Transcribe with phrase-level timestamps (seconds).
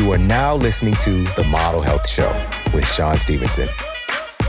[0.00, 2.32] You are now listening to The Model Health Show
[2.72, 3.68] with Shawn Stevenson.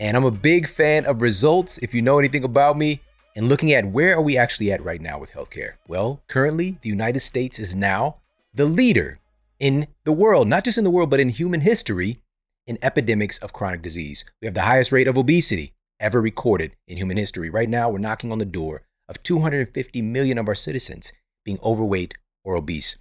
[0.01, 3.03] And I'm a big fan of results if you know anything about me
[3.37, 5.75] and looking at where are we actually at right now with healthcare.
[5.87, 8.17] Well, currently, the United States is now
[8.53, 9.21] the leader
[9.61, 12.19] in the world, not just in the world, but in human history
[12.67, 14.25] in epidemics of chronic disease.
[14.43, 17.49] We have the highest rate of obesity ever recorded in human history.
[17.49, 21.13] Right now, we're knocking on the door of 250 million of our citizens
[21.45, 22.97] being overweight or obese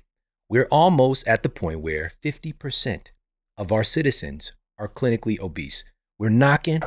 [0.49, 3.11] we're almost at the point where 50%
[3.57, 5.83] of our citizens are clinically obese.
[6.17, 6.81] We're knocking,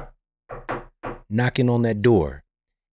[1.29, 2.45] knocking on that door.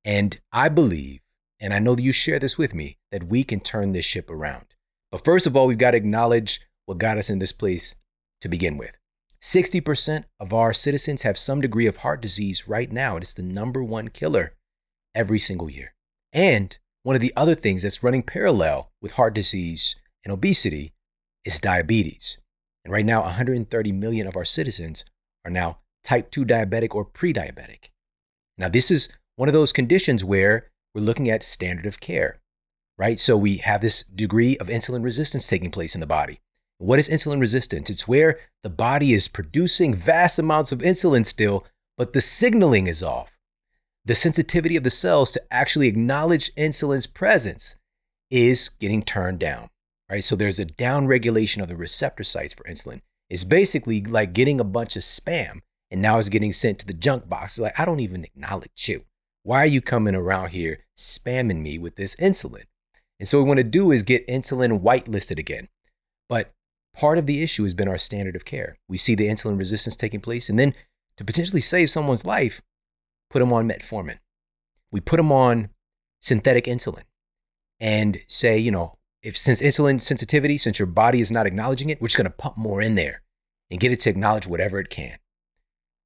[0.03, 1.21] And I believe,
[1.59, 4.29] and I know that you share this with me, that we can turn this ship
[4.29, 4.65] around.
[5.11, 7.95] But first of all, we've got to acknowledge what got us in this place
[8.41, 8.97] to begin with.
[9.41, 13.17] 60% of our citizens have some degree of heart disease right now.
[13.17, 14.53] It is the number one killer
[15.13, 15.93] every single year.
[16.33, 19.95] And one of the other things that's running parallel with heart disease
[20.27, 20.91] and obesity
[21.45, 22.39] is diabetes.
[22.83, 25.05] And right now, 130 million of our citizens
[25.45, 27.91] are now type 2 diabetic or pre diabetic.
[28.57, 32.41] Now, this is one of those conditions where we're looking at standard of care,
[32.97, 33.21] right?
[33.21, 36.41] So we have this degree of insulin resistance taking place in the body.
[36.77, 37.89] What is insulin resistance?
[37.89, 41.65] It's where the body is producing vast amounts of insulin still,
[41.97, 43.37] but the signaling is off.
[44.03, 47.77] The sensitivity of the cells to actually acknowledge insulin's presence
[48.29, 49.69] is getting turned down
[50.09, 50.23] right?
[50.23, 53.01] So there's a downregulation of the receptor sites for insulin.
[53.29, 56.93] It's basically like getting a bunch of spam and now it's getting sent to the
[56.93, 57.53] junk box.
[57.53, 59.05] It's like, I don't even acknowledge you.
[59.43, 62.63] Why are you coming around here spamming me with this insulin?
[63.19, 65.69] And so what we want to do is get insulin whitelisted again.
[66.29, 66.53] But
[66.93, 68.77] part of the issue has been our standard of care.
[68.87, 70.75] We see the insulin resistance taking place, and then
[71.15, 72.61] to potentially save someone's life,
[73.29, 74.19] put them on metformin.
[74.91, 75.69] We put them on
[76.21, 77.03] synthetic insulin
[77.79, 78.96] and say, you know,
[79.27, 82.31] if since insulin sensitivity, since your body is not acknowledging it, we're just going to
[82.31, 83.23] pump more in there
[83.69, 85.17] and get it to acknowledge whatever it can.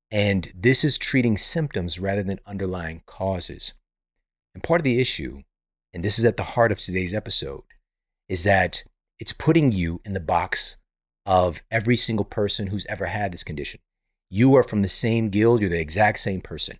[0.09, 3.76] And this is treating symptoms rather than underlying causes.
[4.56, 5.44] And part of the issue,
[5.94, 7.62] and this is at the heart of today's episode,
[8.28, 8.86] is that
[9.20, 10.78] it's putting you in the box
[11.24, 13.81] of every single person who's ever had this condition.
[14.31, 16.80] You are from the same guild, you're the exact same person.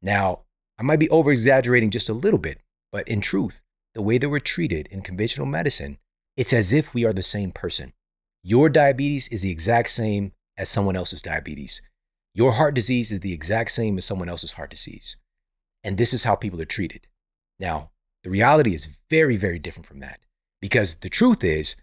[0.00, 0.40] Now,
[0.78, 3.60] I might be over exaggerating just a little bit, but in truth,
[3.94, 5.98] the way that we're treated in conventional medicine,
[6.36, 7.92] it's as if we are the same person.
[8.42, 11.82] Your diabetes is the exact same as someone else's diabetes.
[12.34, 15.16] Your heart disease is the exact same as someone else's heart disease.
[15.82, 17.08] And this is how people are treated.
[17.58, 17.90] Now,
[18.22, 20.20] the reality is very, very different from that
[20.60, 21.76] because the truth is,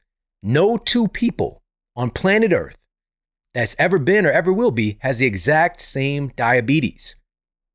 [0.44, 1.64] no two people
[1.96, 2.78] on planet Earth
[3.54, 7.16] that's ever been or ever will be has the exact same diabetes.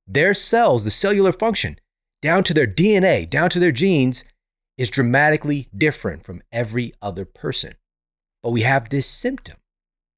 [0.06, 1.78] Their cells, the cellular function,
[2.22, 4.25] down to their DNA, down to their genes,
[4.78, 7.75] is dramatically different from every other person.
[8.43, 9.56] But we have this symptom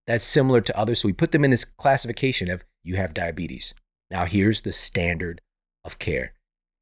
[0.06, 1.00] that's similar to others.
[1.00, 3.74] So we put them in this classification of you have diabetes.
[4.10, 5.40] Now, here's the standard
[5.84, 6.34] of care.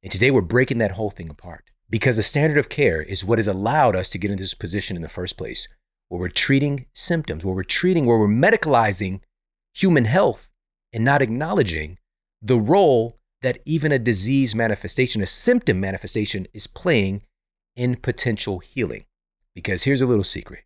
[0.03, 3.37] And today we're breaking that whole thing apart because the standard of care is what
[3.37, 5.67] has allowed us to get into this position in the first place,
[6.09, 9.21] where we're treating symptoms, where we're treating, where we're medicalizing
[9.73, 10.49] human health
[10.91, 11.97] and not acknowledging
[12.41, 17.21] the role that even a disease manifestation, a symptom manifestation, is playing
[17.75, 19.05] in potential healing.
[19.53, 20.63] Because here's a little secret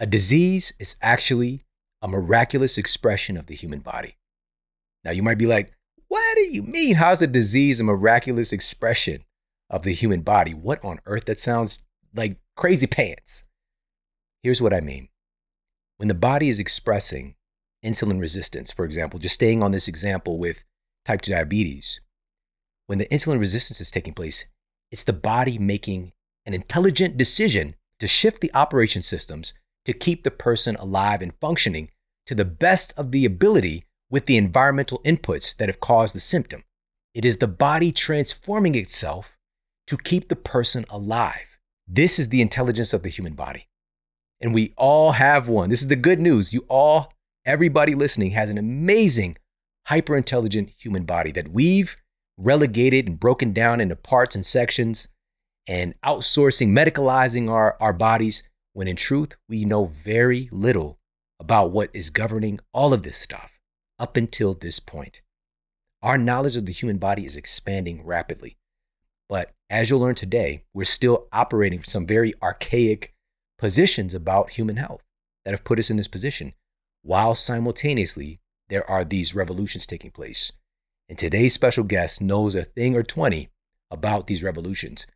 [0.00, 1.60] a disease is actually
[2.00, 4.16] a miraculous expression of the human body.
[5.04, 5.72] Now, you might be like,
[6.08, 6.96] what do you mean?
[6.96, 9.24] How's a disease a miraculous expression
[9.68, 10.54] of the human body?
[10.54, 11.26] What on earth?
[11.26, 11.80] That sounds
[12.14, 13.44] like crazy pants.
[14.42, 15.08] Here's what I mean.
[15.96, 17.34] When the body is expressing
[17.84, 20.64] insulin resistance, for example, just staying on this example with
[21.04, 22.00] type 2 diabetes,
[22.86, 24.44] when the insulin resistance is taking place,
[24.90, 26.12] it's the body making
[26.46, 29.54] an intelligent decision to shift the operation systems
[29.84, 31.90] to keep the person alive and functioning
[32.26, 36.64] to the best of the ability with the environmental inputs that have caused the symptom.
[37.14, 39.36] It is the body transforming itself
[39.86, 41.58] to keep the person alive.
[41.86, 43.68] This is the intelligence of the human body.
[44.40, 45.70] And we all have one.
[45.70, 46.52] This is the good news.
[46.52, 47.12] You all,
[47.44, 49.36] everybody listening, has an amazing,
[49.86, 51.96] hyper intelligent human body that we've
[52.36, 55.08] relegated and broken down into parts and sections
[55.66, 58.42] and outsourcing, medicalizing our, our bodies,
[58.72, 60.98] when in truth, we know very little
[61.38, 63.52] about what is governing all of this stuff.
[63.98, 65.22] up until this point.
[66.02, 68.58] Our knowledge of the human body is expanding rapidly.
[69.28, 73.14] But as you'll learn today, we're still operating from some very archaic
[73.58, 75.04] positions about human health
[75.44, 76.54] that have put us in this position,
[77.02, 80.52] while simultaneously there are these revolutions taking place.
[81.08, 83.48] And today's special guest knows a thing or 20
[83.90, 85.06] about these revolutions.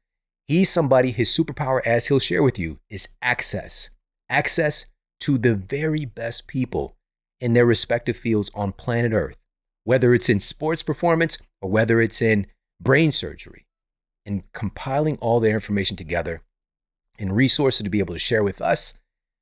[0.47, 3.91] He's somebody, his superpower, as he'll share with you, is access.
[4.31, 4.87] Access
[5.21, 6.95] to the very best people
[7.41, 9.37] in their respective fields on planet Earth,
[9.85, 12.47] whether it's in sports performance or whether it's in
[12.81, 13.67] brain surgery
[14.25, 16.41] and compiling all their information together
[17.19, 18.94] and resources to be able to share with us.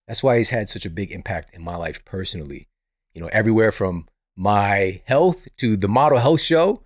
[0.09, 2.69] That's why he's had such a big impact in my life personally.
[3.17, 6.83] You know, everywhere from my health to the Model Health Show,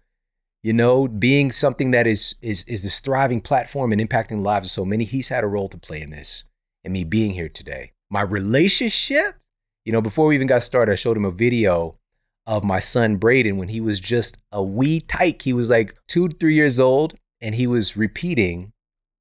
[0.63, 4.69] you know, being something that is is is this thriving platform and impacting the lives
[4.69, 5.03] of so many.
[5.03, 6.45] He's had a role to play in this
[6.85, 7.95] and me being here today.
[8.11, 9.41] My relationship,
[9.85, 11.99] you know, before we even got started, I showed him a video
[12.47, 15.43] of my son Braden when he was just a wee tyke.
[15.43, 18.73] He was like two, three years old and he was repeating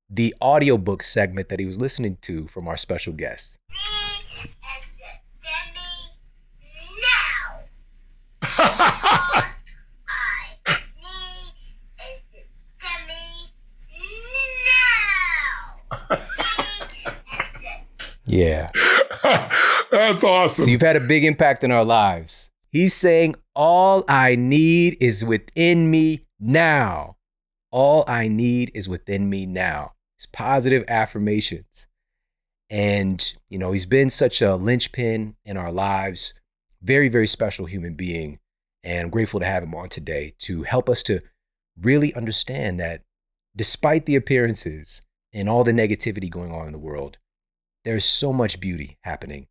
[0.07, 3.57] the audiobook segment that he was listening to from our special guest.
[18.25, 18.69] yeah.
[19.91, 20.65] That's awesome.
[20.65, 22.51] So you've had a big impact in our lives.
[22.71, 27.17] He's saying, All I need is within me now.
[27.71, 29.93] All I need is within me now.
[30.17, 31.87] It's positive affirmations.
[32.69, 36.33] And, you know, he's been such a linchpin in our lives,
[36.81, 38.39] very, very special human being.
[38.83, 41.19] And I'm grateful to have him on today to help us to
[41.79, 43.03] really understand that
[43.55, 45.01] despite the appearances
[45.33, 47.17] and all the negativity going on in the world,
[47.83, 49.47] there's so much beauty happening.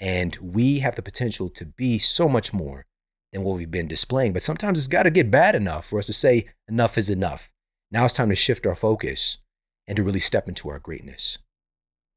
[0.00, 2.86] And we have the potential to be so much more
[3.32, 4.32] than what we've been displaying.
[4.32, 7.52] But sometimes it's got to get bad enough for us to say, enough is enough.
[7.90, 9.38] Now it's time to shift our focus
[9.86, 11.38] and to really step into our greatness.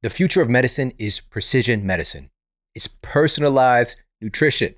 [0.01, 2.29] The future of medicine is precision medicine.
[2.75, 4.75] It's personalized nutrition.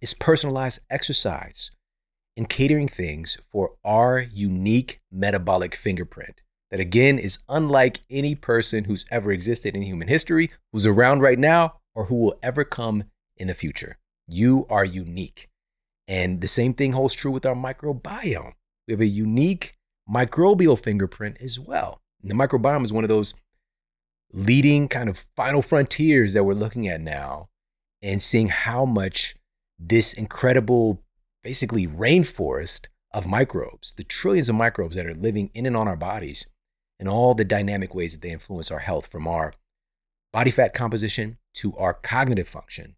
[0.00, 1.70] It's personalized exercise
[2.36, 9.04] and catering things for our unique metabolic fingerprint that again is unlike any person who's
[9.10, 13.04] ever existed in human history, who's around right now, or who will ever come
[13.36, 13.98] in the future.
[14.28, 15.48] You are unique.
[16.06, 18.52] And the same thing holds true with our microbiome.
[18.86, 19.76] We have a unique
[20.08, 22.00] microbial fingerprint as well.
[22.22, 23.34] And the microbiome is one of those
[24.32, 27.48] leading kind of final frontiers that we're looking at now
[28.02, 29.34] and seeing how much
[29.78, 31.02] this incredible,
[31.42, 35.96] basically, rainforest of microbes, the trillions of microbes that are living in and on our
[35.96, 36.46] bodies,
[36.98, 39.52] and all the dynamic ways that they influence our health from our
[40.32, 42.96] body fat composition to our cognitive function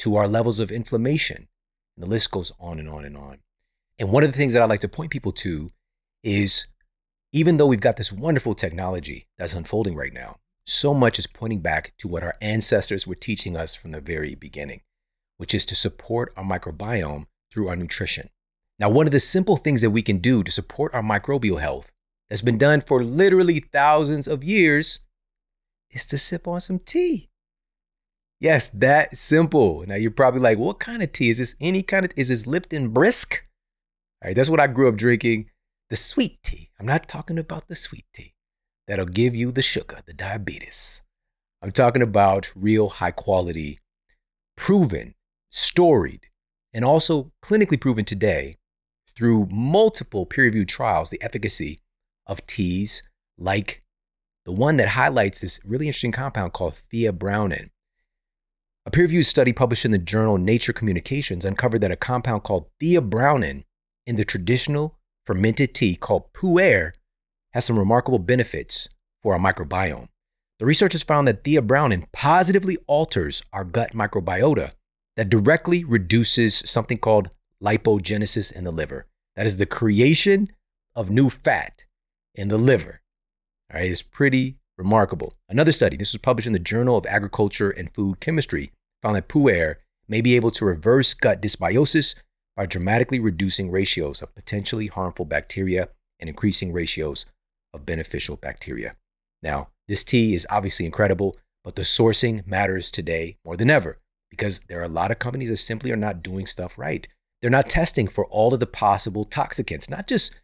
[0.00, 1.48] to our levels of inflammation.
[1.96, 3.40] And the list goes on and on and on.
[3.98, 5.68] And one of the things that I like to point people to
[6.22, 6.66] is
[7.32, 10.38] even though we've got this wonderful technology that's unfolding right now,
[10.70, 14.34] so much is pointing back to what our ancestors were teaching us from the very
[14.34, 14.82] beginning,
[15.36, 18.30] which is to support our microbiome through our nutrition.
[18.78, 21.92] Now, one of the simple things that we can do to support our microbial health
[22.28, 25.00] that's been done for literally thousands of years
[25.90, 27.28] is to sip on some tea.
[28.38, 29.84] Yes, that simple.
[29.86, 31.30] Now you're probably like, what kind of tea?
[31.30, 33.44] Is this any kind of is this Lipton brisk?
[34.22, 35.50] All right, that's what I grew up drinking.
[35.90, 36.70] The sweet tea.
[36.78, 38.34] I'm not talking about the sweet tea
[38.90, 41.00] that'll give you the sugar, the diabetes.
[41.62, 43.78] I'm talking about real high quality,
[44.56, 45.14] proven,
[45.48, 46.26] storied,
[46.74, 48.56] and also clinically proven today
[49.14, 51.78] through multiple peer reviewed trials the efficacy
[52.26, 53.00] of teas
[53.38, 53.84] like
[54.44, 57.70] the one that highlights this really interesting compound called theabrownin.
[58.86, 62.66] A peer reviewed study published in the journal Nature Communications uncovered that a compound called
[62.82, 63.62] theabrownin
[64.04, 66.90] in the traditional fermented tea called pu'er
[67.52, 68.88] has some remarkable benefits
[69.22, 70.08] for our microbiome.
[70.58, 74.72] The researchers found that Thea theabrownin positively alters our gut microbiota
[75.16, 77.30] that directly reduces something called
[77.62, 79.06] lipogenesis in the liver.
[79.36, 80.50] That is the creation
[80.94, 81.84] of new fat
[82.34, 83.00] in the liver.
[83.72, 85.32] All right, it's pretty remarkable.
[85.48, 89.28] Another study, this was published in the Journal of Agriculture and Food Chemistry, found that
[89.28, 89.76] pu'er
[90.08, 92.14] may be able to reverse gut dysbiosis
[92.56, 95.88] by dramatically reducing ratios of potentially harmful bacteria
[96.18, 97.26] and increasing ratios
[97.72, 98.92] of beneficial bacteria.
[99.42, 103.98] Now, this tea is obviously incredible, but the sourcing matters today more than ever
[104.30, 107.06] because there are a lot of companies that simply are not doing stuff right.
[107.40, 110.34] They're not testing for all of the possible toxicants, not just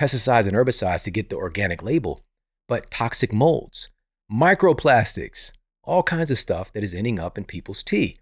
[0.00, 2.24] pesticides and herbicides to get the organic label,
[2.68, 3.90] but toxic molds,
[4.32, 8.16] microplastics, all kinds of stuff that is ending up in people's tea.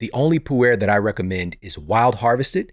[0.00, 2.72] The only pu'er that I recommend is wild harvested.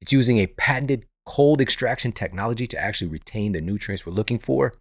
[0.00, 4.72] It's using a patented cold extraction technology to actually retain the nutrients we're looking for.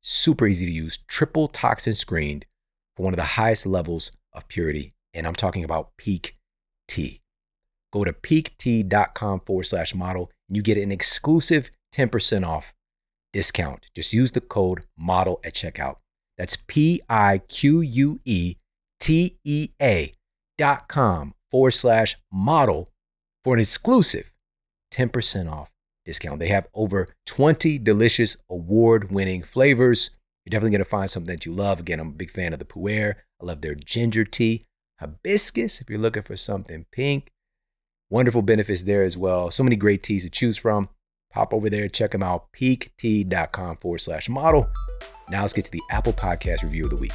[0.00, 2.46] Super easy to use, triple toxin screened
[2.96, 4.92] for one of the highest levels of purity.
[5.12, 6.36] And I'm talking about Pique
[6.88, 7.20] Tea.
[7.92, 12.74] Go to piquetea.com forward slash model and you get an exclusive 10% off
[13.32, 13.86] discount.
[13.94, 15.96] Just use the code model at checkout.
[16.36, 18.56] That's P I Q U E
[18.98, 20.12] T E A
[20.58, 22.88] dot com forward slash model
[23.44, 24.32] for an exclusive
[24.94, 25.70] 10% off
[26.04, 26.38] discount.
[26.38, 30.10] They have over 20 delicious award winning flavors.
[30.44, 31.80] You're definitely going to find something that you love.
[31.80, 33.14] Again, I'm a big fan of the Pu'er.
[33.40, 34.66] I love their ginger tea,
[35.00, 37.30] hibiscus, if you're looking for something pink.
[38.10, 39.50] Wonderful benefits there as well.
[39.50, 40.90] So many great teas to choose from.
[41.32, 44.68] Pop over there, check them out, piquetea.com forward slash model.
[45.30, 47.12] Now let's get to the Apple Podcast review of the week.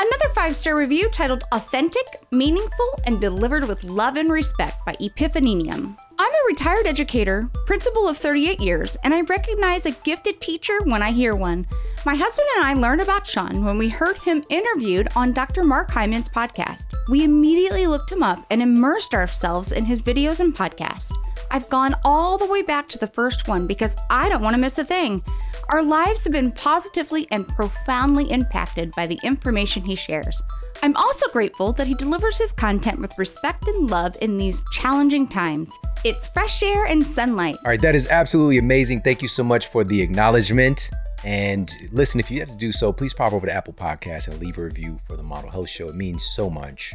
[0.00, 5.96] Another five star review titled Authentic, Meaningful, and Delivered with Love and Respect by Epiphanenium.
[6.22, 11.02] I'm a retired educator, principal of 38 years, and I recognize a gifted teacher when
[11.02, 11.66] I hear one.
[12.04, 15.64] My husband and I learned about Sean when we heard him interviewed on Dr.
[15.64, 16.82] Mark Hyman's podcast.
[17.08, 21.10] We immediately looked him up and immersed ourselves in his videos and podcast.
[21.50, 24.60] I've gone all the way back to the first one because I don't want to
[24.60, 25.24] miss a thing.
[25.70, 30.42] Our lives have been positively and profoundly impacted by the information he shares.
[30.82, 35.28] I'm also grateful that he delivers his content with respect and love in these challenging
[35.28, 35.70] times.
[36.04, 37.56] It's fresh air and sunlight.
[37.64, 39.02] All right, that is absolutely amazing.
[39.02, 40.90] Thank you so much for the acknowledgement.
[41.22, 44.40] And listen, if you have to do so, please pop over to Apple Podcasts and
[44.40, 45.88] leave a review for the Model Health Show.
[45.88, 46.94] It means so much.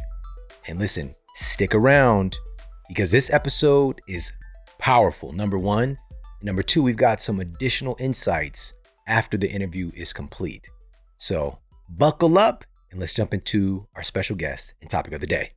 [0.66, 2.40] And listen, stick around
[2.88, 4.32] because this episode is
[4.78, 5.30] powerful.
[5.30, 5.96] Number one.
[6.42, 8.72] Number two, we've got some additional insights
[9.06, 10.68] after the interview is complete.
[11.16, 12.64] So buckle up
[12.96, 15.50] and let's jump into our special guest and topic of the day.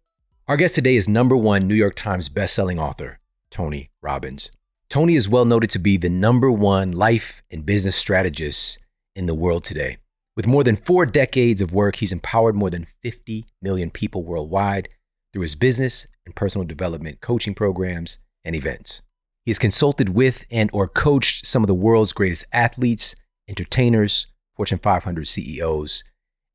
[0.49, 4.51] Our guest today is number one New York Times bestselling author, Tony Robbins.
[4.89, 8.77] Tony is well noted to be the number one life and business strategist
[9.15, 9.99] in the world today.
[10.35, 14.89] With more than four decades of work, he's empowered more than 50 million people worldwide
[15.31, 19.01] through his business and personal development coaching programs and events.
[19.45, 23.15] He has consulted with and or coached some of the world's greatest athletes,
[23.47, 24.27] entertainers,
[24.57, 26.03] Fortune 500 CEOs,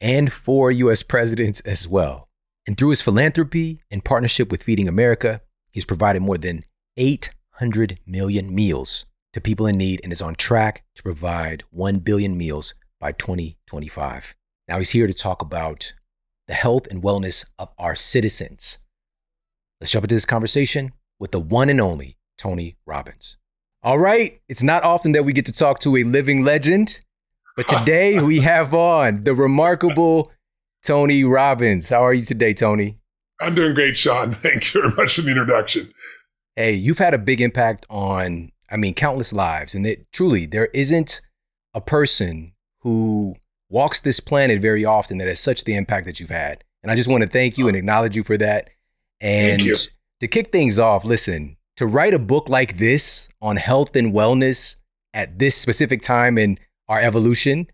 [0.04, 2.28] and four US presidents as well.
[2.66, 5.40] And through his philanthropy and partnership with Feeding America,
[5.72, 6.62] he's provided more than
[6.98, 12.36] 800 million meals to people in need and is on track to provide 1 billion
[12.36, 14.36] meals by 2025.
[14.68, 15.94] Now he's here to talk about
[16.48, 18.78] the health and wellness of our citizens.
[19.80, 23.38] Let's jump into this conversation with the one and only Tony Robbins.
[23.82, 27.00] All right, it's not often that we get to talk to a living legend,
[27.56, 30.32] but today we have on the remarkable
[30.84, 31.88] Tony Robbins.
[31.88, 32.98] How are you today, Tony?
[33.40, 34.32] I'm doing great, Shawn.
[34.32, 35.92] Thank you very much for the introduction
[36.56, 39.74] hey, you've had a big impact on, I mean, countless lives.
[39.74, 41.20] And it truly, there isn't
[41.72, 43.36] a person who
[43.68, 46.62] walks this planet very often that has such the impact that you've had.
[46.82, 48.70] And I just want to thank you and acknowledge you for that.
[49.20, 49.62] And
[50.20, 54.76] to kick things off, listen, to write a book like this on health and wellness
[55.12, 56.58] at this specific time in
[56.88, 57.66] our evolution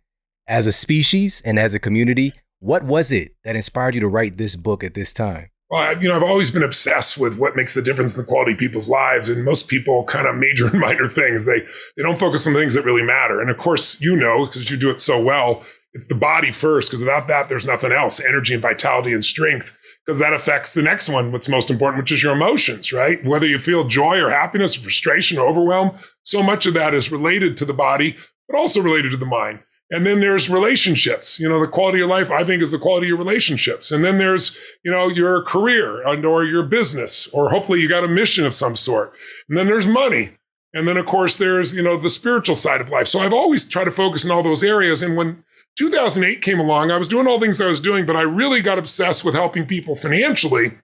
[0.47, 4.37] as a species and as a community, what was it that inspired you to write
[4.37, 5.51] this book at this time?
[5.71, 8.53] Well, you know, I've always been obsessed with what makes the difference in the quality
[8.53, 9.29] of people's lives.
[9.29, 11.47] And most people kind of major and minor things.
[11.47, 11.61] They
[11.97, 13.41] they don't focus on things that really matter.
[13.41, 15.63] And of course, you know, because you do it so well,
[15.93, 18.21] it's the body first, because without that, there's nothing else.
[18.21, 22.13] Energy and vitality and strength, because that affects the next one, what's most important, which
[22.13, 23.25] is your emotions, right?
[23.25, 27.13] Whether you feel joy or happiness, or frustration or overwhelm, so much of that is
[27.13, 28.17] related to the body,
[28.51, 29.63] but also related to the mind.
[29.93, 31.41] And then there's relationships.
[31.41, 33.91] You know, the quality of life, I think, is the quality of relationships.
[33.91, 38.05] And then there's, you know, your career and or your business, or hopefully you got
[38.05, 39.13] a mission of some sort.
[39.49, 40.37] And then there's money.
[40.73, 43.09] And then, of course, there's, you know, the spiritual side of life.
[43.09, 45.03] So I've always tried to focus in all those areas.
[45.03, 45.43] And when
[45.77, 48.79] 2008 came along, I was doing all things I was doing, but I really got
[48.79, 50.79] obsessed with helping people financially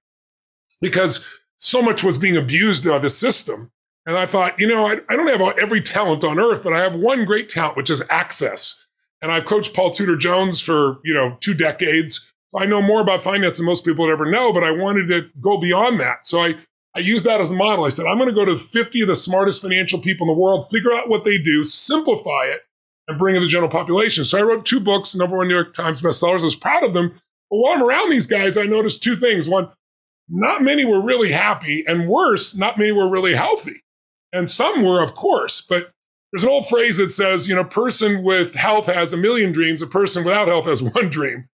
[0.81, 1.25] because
[1.57, 3.71] so much was being abused by the system.
[4.07, 6.79] And I thought, you know, I, I don't have every talent on earth, but I
[6.79, 8.87] have one great talent, which is access.
[9.21, 12.33] And I've coached Paul Tudor Jones for, you know, two decades.
[12.55, 15.29] I know more about finance than most people would ever know, but I wanted to
[15.41, 16.25] go beyond that.
[16.25, 16.55] So I,
[16.95, 17.85] I used that as a model.
[17.85, 20.41] I said, I'm going to go to 50 of the smartest financial people in the
[20.41, 22.61] world, figure out what they do, simplify it,
[23.09, 24.25] and bring it to the general population.
[24.25, 26.41] So I wrote two books, number one New York Times bestsellers.
[26.41, 27.21] I was proud of them.
[27.51, 29.49] But while I'm around these guys, I noticed two things.
[29.49, 29.71] One,
[30.29, 33.83] not many were really happy, and worse, not many were really healthy.
[34.37, 35.91] And some were, of course, but
[36.33, 39.53] there's an old phrase that says, you know, a person with health has a million
[39.53, 41.49] dreams, a person without health has one dream.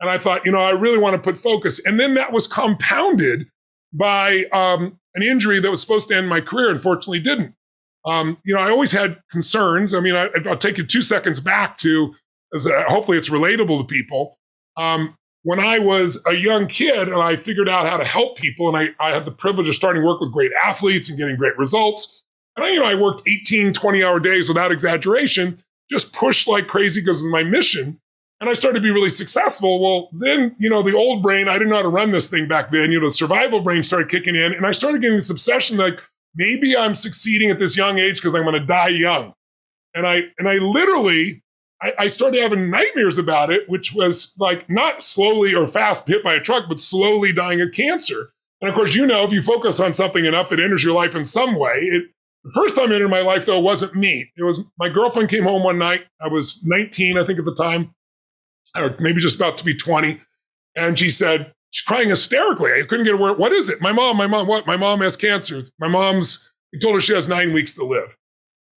[0.00, 1.84] And I thought, you know, I really want to put focus.
[1.84, 3.48] And then that was compounded
[3.92, 6.70] by um, an injury that was supposed to end my career.
[6.70, 7.54] Unfortunately, didn't.
[8.04, 9.92] Um, you know, I always had concerns.
[9.92, 12.14] I mean, I, will take you two seconds back to,
[12.54, 14.38] as a, hopefully it's relatable to people.
[14.76, 18.68] Um, when I was a young kid and I figured out how to help people,
[18.68, 21.56] and I, I had the privilege of starting work with great athletes and getting great
[21.58, 22.24] results.
[22.58, 26.66] And I, you know, I worked 18, 20 hour days without exaggeration, just pushed like
[26.66, 28.00] crazy because of my mission.
[28.40, 29.80] And I started to be really successful.
[29.80, 32.48] Well, then, you know, the old brain, I didn't know how to run this thing
[32.48, 32.90] back then.
[32.90, 34.52] You know, the survival brain started kicking in.
[34.54, 36.00] And I started getting this obsession like,
[36.34, 39.34] maybe I'm succeeding at this young age because I'm going to die young.
[39.94, 41.44] And I, and I literally,
[41.80, 46.24] I, I, started having nightmares about it, which was like not slowly or fast hit
[46.24, 48.30] by a truck, but slowly dying of cancer.
[48.60, 51.14] And of course, you know, if you focus on something enough, it enters your life
[51.14, 51.76] in some way.
[51.82, 52.10] It,
[52.48, 54.30] the first time entered my life, though, wasn't me.
[54.36, 56.06] It was my girlfriend came home one night.
[56.20, 57.94] I was 19, I think, at the time,
[58.76, 60.20] or maybe just about to be 20.
[60.76, 62.72] And she said, she's crying hysterically.
[62.72, 63.38] I couldn't get a word.
[63.38, 63.82] What is it?
[63.82, 64.66] My mom, my mom, what?
[64.66, 65.62] My mom has cancer.
[65.78, 68.16] My mom's, he told her she has nine weeks to live.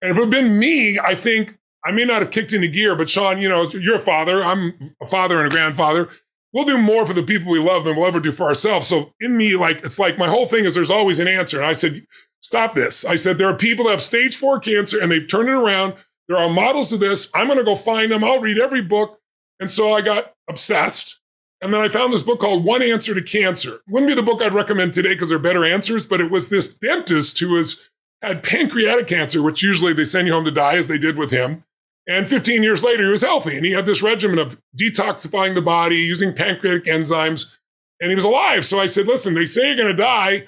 [0.02, 2.96] And if it had been me, I think I may not have kicked into gear,
[2.96, 4.44] but Shawn, you know, you're a father.
[4.44, 6.10] I'm a father and a grandfather.
[6.54, 8.88] We'll do more for the people we love than we'll ever do for ourselves.
[8.88, 11.58] So in me, like, it's like my whole thing is there's always an answer.
[11.58, 12.06] And I said,
[12.42, 13.06] stop this.
[13.06, 15.96] I said, there are people that have stage four cancer and they've turned it around.
[16.28, 17.30] There are models of this.
[17.34, 18.24] I'm going to go find them.
[18.24, 19.20] I'll read every book.
[19.60, 21.20] And so I got obsessed.
[21.62, 23.76] And then I found this book called One Answer to Cancer.
[23.76, 26.32] It wouldn't be the book I'd recommend today because there are better answers, but it
[26.32, 30.52] was this dentist who was had pancreatic cancer, which usually they send you home to
[30.52, 31.64] die, as they did with him.
[32.08, 35.62] And 15 years later, he was healthy and he had this regimen of detoxifying the
[35.62, 37.60] body, using pancreatic enzymes,
[38.00, 38.66] and he was alive.
[38.66, 40.48] So I said, listen, they say you're going to die.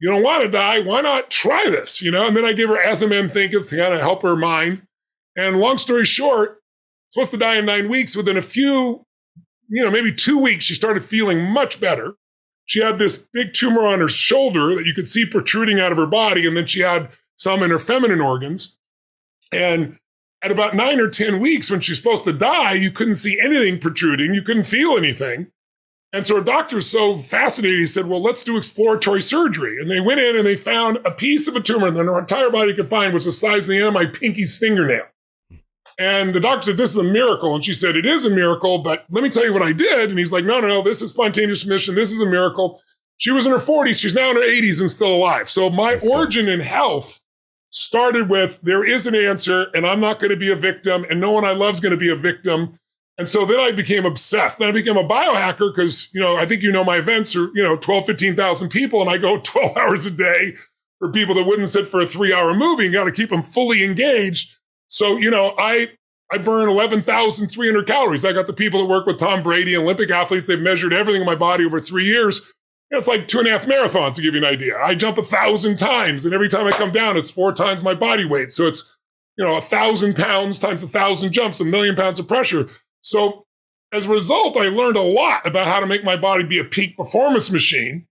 [0.00, 0.80] You don't want to die.
[0.80, 2.00] Why not try this?
[2.00, 4.22] You know, and then I gave her As a Man Thinketh to kind of help
[4.22, 4.82] her mind.
[5.36, 6.60] And long story short,
[7.10, 8.16] supposed to die in nine weeks.
[8.16, 9.04] Within a few,
[9.68, 12.14] you know, maybe two weeks, she started feeling much better.
[12.64, 15.98] She had this big tumor on her shoulder that you could see protruding out of
[15.98, 16.46] her body.
[16.46, 18.78] And then she had some in her feminine organs.
[19.52, 19.98] And
[20.42, 23.78] at about nine or 10 weeks, when she's supposed to die, you couldn't see anything
[23.78, 24.34] protruding.
[24.34, 25.50] You couldn't feel anything.
[26.12, 27.78] And so her doctor was so fascinated.
[27.78, 29.76] He said, Well, let's do exploratory surgery.
[29.80, 32.50] And they went in and they found a piece of a tumor that her entire
[32.50, 35.04] body could find, which was the size of the end of my pinky's fingernail.
[36.00, 37.54] And the doctor said, This is a miracle.
[37.54, 40.10] And she said, It is a miracle, but let me tell you what I did.
[40.10, 41.94] And he's like, No, no, no, this is spontaneous remission.
[41.94, 42.80] This is a miracle.
[43.18, 44.00] She was in her 40s.
[44.00, 45.50] She's now in her 80s and still alive.
[45.50, 46.54] So my That's origin good.
[46.54, 47.20] in health
[47.68, 51.20] started with there is an answer and I'm not going to be a victim and
[51.20, 52.79] no one I love is going to be a victim.
[53.20, 54.58] And so then I became obsessed.
[54.58, 57.50] Then I became a biohacker because, you know, I think you know my events are,
[57.54, 60.54] you know, 12, 15,000 people and I go 12 hours a day
[60.98, 63.42] for people that wouldn't sit for a three hour movie and got to keep them
[63.42, 64.56] fully engaged.
[64.86, 65.90] So, you know, I,
[66.32, 68.24] I burn 11,300 calories.
[68.24, 70.46] I got the people that work with Tom Brady, Olympic athletes.
[70.46, 72.50] They've measured everything in my body over three years.
[72.90, 74.78] It's like two and a half marathons to give you an idea.
[74.78, 77.94] I jump a thousand times, and every time I come down, it's four times my
[77.94, 78.50] body weight.
[78.50, 78.96] So it's,
[79.36, 82.66] you know, a thousand pounds times a thousand jumps, a million pounds of pressure.
[83.00, 83.44] So
[83.92, 86.64] as a result, I learned a lot about how to make my body be a
[86.64, 88.06] peak performance machine.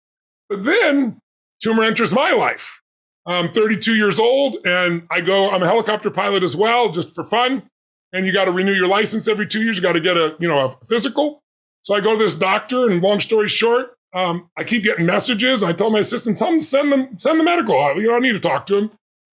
[0.49, 1.19] But then
[1.61, 2.81] tumor enters my life.
[3.25, 7.23] I'm 32 years old and I go, I'm a helicopter pilot as well, just for
[7.23, 7.63] fun.
[8.11, 9.77] And you got to renew your license every two years.
[9.77, 11.43] You got to get a, you know, a physical.
[11.81, 15.63] So I go to this doctor and long story short, um, I keep getting messages.
[15.63, 17.75] I tell my assistant, tell them send them send the medical.
[18.01, 18.91] You don't need to talk to him.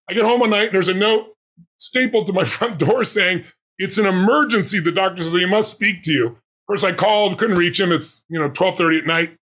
[0.08, 0.72] I get home one night.
[0.72, 1.34] There's a note
[1.78, 3.44] stapled to my front door saying
[3.78, 4.80] it's an emergency.
[4.80, 6.26] The doctor says he must speak to you.
[6.26, 7.92] Of course, I called, couldn't reach him.
[7.92, 9.36] It's you know 12:30 at night.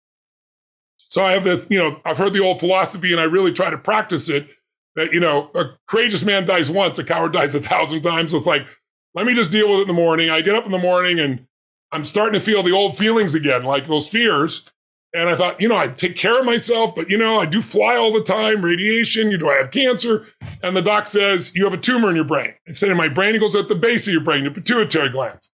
[0.98, 3.70] So I have this, you know, I've heard the old philosophy, and I really try
[3.70, 4.48] to practice it.
[4.96, 8.32] That you know, a courageous man dies once, a coward dies a thousand times.
[8.32, 8.67] So it's like,
[9.13, 10.30] let me just deal with it in the morning.
[10.30, 11.48] I get up in the morning and
[11.91, 14.70] I'm starting to feel the old feelings again, like those fears.
[15.13, 17.62] And I thought, you know, I take care of myself, but you know, I do
[17.62, 20.26] fly all the time, radiation, you know, I have cancer.
[20.63, 22.54] And the doc says, you have a tumor in your brain.
[22.65, 25.52] Instead of my brain, he goes at the base of your brain, your pituitary glands.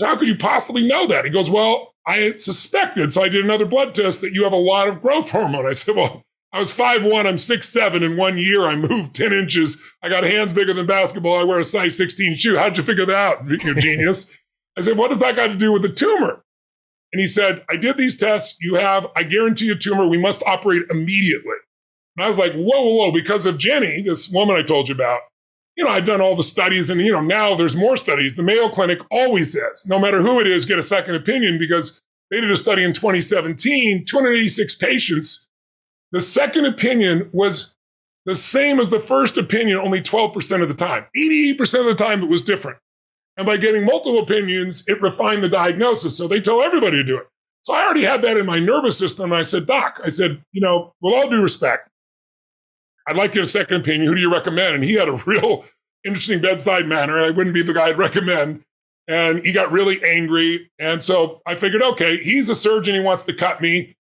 [0.00, 1.24] How could you possibly know that?
[1.24, 3.12] He goes, well, I suspected.
[3.12, 5.66] So I did another blood test that you have a lot of growth hormone.
[5.66, 7.26] I said, well, I was five one.
[7.26, 8.02] I'm six seven.
[8.02, 9.80] In one year, I moved 10 inches.
[10.02, 11.38] I got hands bigger than basketball.
[11.38, 12.56] I wear a size 16 shoe.
[12.56, 14.36] How'd you figure that out, you genius?
[14.76, 16.44] I said, what does that got to do with the tumor?
[17.12, 18.56] And he said, I did these tests.
[18.60, 20.06] You have, I guarantee you, tumor.
[20.06, 21.56] We must operate immediately.
[22.16, 23.12] And I was like, whoa, whoa, whoa.
[23.12, 25.20] Because of Jenny, this woman I told you about,
[25.76, 28.36] you know, I've done all the studies and, you know, now there's more studies.
[28.36, 32.02] The Mayo Clinic always says, no matter who it is, get a second opinion because
[32.30, 35.48] they did a study in 2017, 286 patients.
[36.12, 37.76] The second opinion was
[38.26, 41.06] the same as the first opinion, only 12% of the time.
[41.16, 42.78] 88% of the time, it was different.
[43.40, 46.14] And by getting multiple opinions, it refined the diagnosis.
[46.14, 47.26] So they tell everybody to do it.
[47.62, 49.32] So I already had that in my nervous system.
[49.32, 51.88] And I said, Doc, I said, you know, with all due respect,
[53.06, 54.08] I'd like get a second opinion.
[54.08, 54.74] Who do you recommend?
[54.74, 55.64] And he had a real
[56.04, 57.18] interesting bedside manner.
[57.18, 58.62] I wouldn't be the guy I'd recommend.
[59.08, 60.70] And he got really angry.
[60.78, 62.94] And so I figured, okay, he's a surgeon.
[62.94, 63.96] He wants to cut me.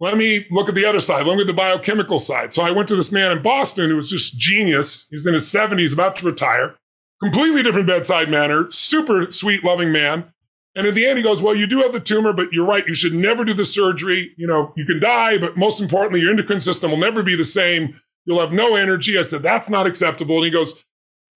[0.00, 1.26] Let me look at the other side.
[1.26, 2.52] Let me look at the biochemical side.
[2.52, 5.06] So I went to this man in Boston who was just genius.
[5.08, 6.76] He's in his 70s, about to retire.
[7.22, 10.32] Completely different bedside manner, super sweet, loving man.
[10.74, 12.86] And at the end, he goes, Well, you do have the tumor, but you're right.
[12.86, 14.34] You should never do the surgery.
[14.36, 17.44] You know, you can die, but most importantly, your endocrine system will never be the
[17.44, 18.00] same.
[18.24, 19.18] You'll have no energy.
[19.18, 20.36] I said, That's not acceptable.
[20.36, 20.84] And he goes,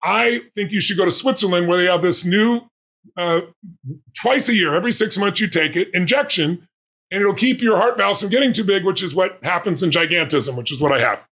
[0.02, 2.62] I think you should go to Switzerland where they have this new,
[3.16, 3.42] uh,
[4.20, 6.66] twice a year, every six months, you take it, injection,
[7.10, 9.90] and it'll keep your heart valves from getting too big, which is what happens in
[9.90, 11.26] gigantism, which is what I have.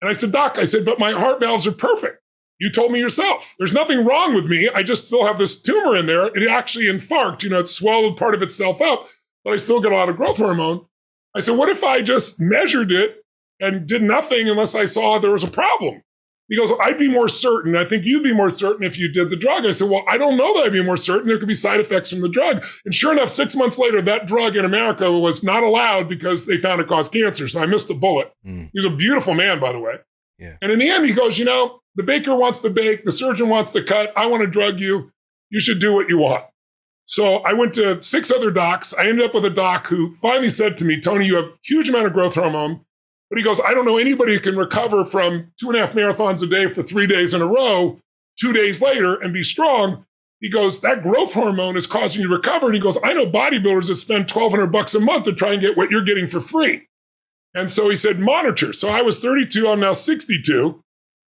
[0.00, 2.22] And I said, Doc, I said, but my heart valves are perfect.
[2.58, 3.54] You told me yourself.
[3.58, 4.68] There's nothing wrong with me.
[4.74, 6.26] I just still have this tumor in there.
[6.26, 9.08] It actually infarct, you know, it swallowed part of itself up,
[9.44, 10.86] but I still get a lot of growth hormone.
[11.34, 13.24] I said, what if I just measured it
[13.60, 16.02] and did nothing unless I saw there was a problem?
[16.48, 17.76] He goes, I'd be more certain.
[17.76, 19.66] I think you'd be more certain if you did the drug.
[19.66, 21.28] I said, Well, I don't know that I'd be more certain.
[21.28, 22.64] There could be side effects from the drug.
[22.86, 26.56] And sure enough, six months later, that drug in America was not allowed because they
[26.56, 27.48] found it caused cancer.
[27.48, 28.32] So I missed the bullet.
[28.46, 28.70] Mm.
[28.72, 29.96] He's a beautiful man, by the way.
[30.38, 30.56] Yeah.
[30.62, 33.48] And in the end, he goes, You know, the baker wants to bake, the surgeon
[33.48, 34.16] wants to cut.
[34.16, 35.10] I want to drug you.
[35.50, 36.44] You should do what you want.
[37.04, 38.94] So I went to six other docs.
[38.94, 41.88] I ended up with a doc who finally said to me, Tony, you have huge
[41.88, 42.84] amount of growth hormone.
[43.28, 45.94] But he goes, I don't know anybody who can recover from two and a half
[45.94, 47.98] marathons a day for three days in a row,
[48.38, 50.06] two days later, and be strong.
[50.40, 52.66] He goes, that growth hormone is causing you to recover.
[52.66, 55.60] And he goes, I know bodybuilders that spend 1200 bucks a month to try and
[55.60, 56.86] get what you're getting for free.
[57.56, 58.72] And so he said, monitor.
[58.72, 59.66] So I was 32.
[59.66, 60.80] I'm now 62.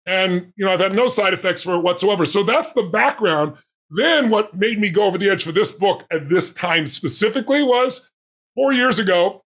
[0.07, 2.27] And, you know, I've had no side effects for it whatsoever.
[2.27, 3.57] So that's the background.
[3.90, 7.62] Then what made me go over the edge for this book at this time specifically
[7.62, 8.11] was
[8.55, 9.45] four years ago,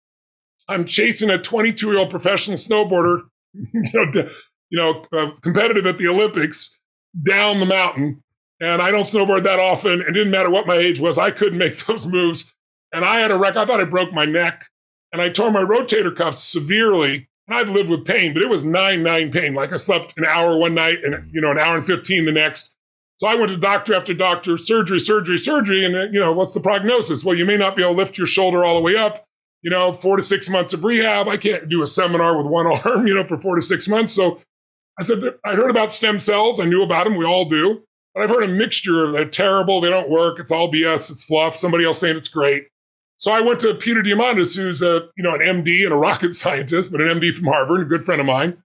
[0.68, 3.22] I'm chasing a 22 year old professional snowboarder,
[3.54, 4.28] you know,
[4.70, 6.78] you know, uh, competitive at the Olympics
[7.26, 8.22] down the mountain.
[8.60, 10.00] And I don't snowboard that often.
[10.00, 11.18] It didn't matter what my age was.
[11.18, 12.52] I couldn't make those moves.
[12.92, 13.56] And I had a wreck.
[13.56, 14.66] I thought I broke my neck
[15.12, 17.28] and I tore my rotator cuff severely.
[17.48, 19.54] And I've lived with pain, but it was nine, nine pain.
[19.54, 21.28] Like I slept an hour one night and, mm-hmm.
[21.32, 22.76] you know, an hour and 15 the next.
[23.18, 25.84] So I went to doctor after doctor, surgery, surgery, surgery.
[25.84, 27.24] And, uh, you know, what's the prognosis?
[27.24, 29.26] Well, you may not be able to lift your shoulder all the way up
[29.62, 31.28] you know, four to six months of rehab.
[31.28, 34.12] I can't do a seminar with one arm, you know, for four to six months.
[34.12, 34.40] So
[34.98, 36.60] I said, I heard about stem cells.
[36.60, 37.16] I knew about them.
[37.16, 37.82] We all do.
[38.14, 39.80] But I've heard a mixture of they're terrible.
[39.80, 40.38] They don't work.
[40.38, 41.10] It's all BS.
[41.10, 41.56] It's fluff.
[41.56, 42.66] Somebody else saying it's great.
[43.22, 46.34] So I went to Peter Diamandis, who's a, you know, an MD and a rocket
[46.34, 48.60] scientist, but an MD from Harvard, a good friend of mine.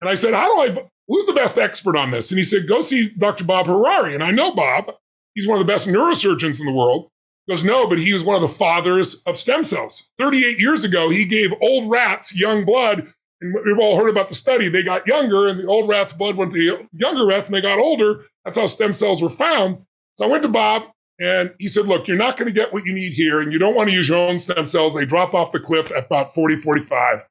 [0.00, 2.32] And I said, how do I, who's the best expert on this?
[2.32, 3.44] And he said, go see Dr.
[3.44, 4.12] Bob Hariri.
[4.12, 4.92] And I know Bob.
[5.36, 7.10] He's one of the best neurosurgeons in the world.
[7.46, 10.12] He goes, no, but he was one of the fathers of stem cells.
[10.18, 13.06] 38 years ago, he gave old rats young blood.
[13.40, 14.68] And we've all heard about the study.
[14.68, 17.60] They got younger, and the old rats' blood went to the younger rats, and they
[17.60, 18.24] got older.
[18.44, 19.84] That's how stem cells were found.
[20.14, 20.91] So I went to Bob,
[21.22, 23.58] and he said, Look, you're not going to get what you need here, and you
[23.58, 24.94] don't want to use your own stem cells.
[24.94, 27.24] They drop off the cliff at about 40, 45.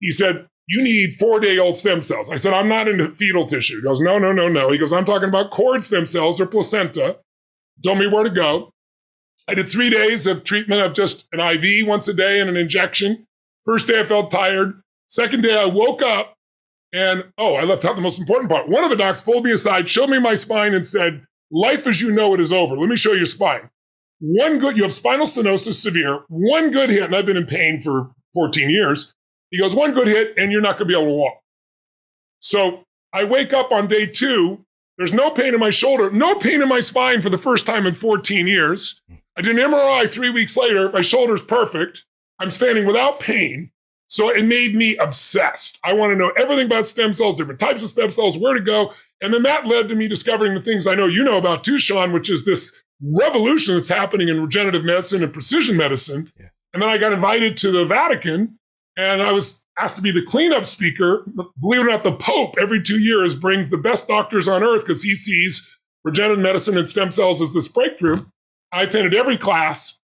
[0.00, 2.30] He said, You need four day old stem cells.
[2.30, 3.76] I said, I'm not into fetal tissue.
[3.76, 4.70] He goes, No, no, no, no.
[4.70, 7.18] He goes, I'm talking about cord stem cells or placenta.
[7.82, 8.70] Told me where to go.
[9.48, 12.56] I did three days of treatment of just an IV once a day and an
[12.56, 13.26] injection.
[13.64, 14.80] First day I felt tired.
[15.08, 16.36] Second day I woke up
[16.92, 18.68] and oh, I left out the most important part.
[18.68, 22.00] One of the docs pulled me aside, showed me my spine, and said, Life as
[22.00, 22.76] you know it is over.
[22.76, 23.68] Let me show you your spine.
[24.20, 27.78] One good, you have spinal stenosis severe, one good hit, and I've been in pain
[27.78, 29.14] for 14 years.
[29.50, 31.34] He goes, one good hit, and you're not going to be able to walk.
[32.38, 34.64] So I wake up on day two.
[34.96, 37.86] There's no pain in my shoulder, no pain in my spine for the first time
[37.86, 39.00] in 14 years.
[39.36, 40.90] I did an MRI three weeks later.
[40.90, 42.04] My shoulder's perfect.
[42.38, 43.70] I'm standing without pain.
[44.06, 45.78] So it made me obsessed.
[45.84, 48.60] I want to know everything about stem cells, different types of stem cells, where to
[48.60, 48.92] go.
[49.22, 51.78] And then that led to me discovering the things I know you know about too,
[51.78, 56.30] Shawn, which is this revolution that's happening in regenerative medicine and precision medicine.
[56.38, 56.48] Yeah.
[56.74, 58.58] And then I got invited to the Vatican
[58.96, 61.24] and I was asked to be the cleanup speaker.
[61.60, 64.82] Believe it or not, the Pope every two years brings the best doctors on earth
[64.82, 68.26] because he sees regenerative medicine and stem cells as this breakthrough.
[68.72, 70.00] I attended every class,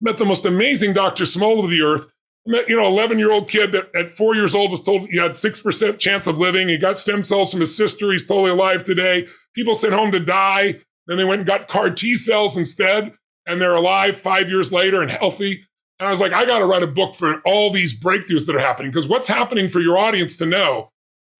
[0.00, 1.24] met the most amazing Dr.
[1.24, 2.06] Small of the earth.
[2.44, 5.32] You know, 11 year old kid that at four years old was told he had
[5.32, 6.68] 6% chance of living.
[6.68, 8.10] He got stem cells from his sister.
[8.10, 9.28] He's totally alive today.
[9.54, 10.80] People sent home to die.
[11.06, 13.12] Then they went and got CAR T cells instead,
[13.46, 15.64] and they're alive five years later and healthy.
[15.98, 18.56] And I was like, I got to write a book for all these breakthroughs that
[18.56, 20.90] are happening because what's happening for your audience to know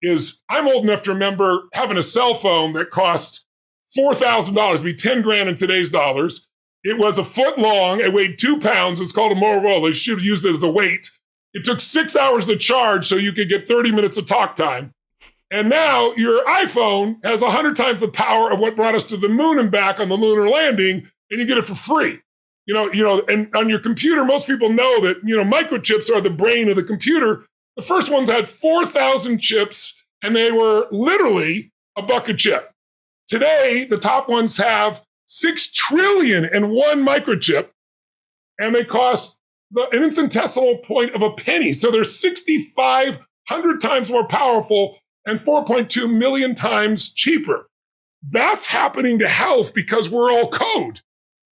[0.02, 3.44] is I'm old enough to remember having a cell phone that cost
[3.96, 6.48] $4,000, be 10 grand in today's dollars
[6.84, 8.00] It was a foot long.
[8.00, 8.98] It weighed two pounds.
[8.98, 9.88] It was called a Motorola.
[9.88, 11.10] They should have used it as a weight.
[11.54, 14.92] It took six hours to charge so you could get 30 minutes of talk time.
[15.50, 19.28] And now your iPhone has 100 times the power of what brought us to the
[19.28, 22.20] moon and back on the lunar landing, and you get it for free.
[22.66, 26.10] You know, you know, and on your computer, most people know that, you know, microchips
[26.10, 27.44] are the brain of the computer.
[27.76, 32.70] The first ones had 4,000 chips, and they were literally a buck a chip.
[33.28, 37.70] Today, the top ones have 6 trillion and one microchip,
[38.58, 39.40] and they cost
[39.70, 41.72] the, an infinitesimal point of a penny.
[41.72, 47.66] So they're 6,500 times more powerful and 4.2 million times cheaper.
[48.28, 51.00] That's happening to health because we're all code.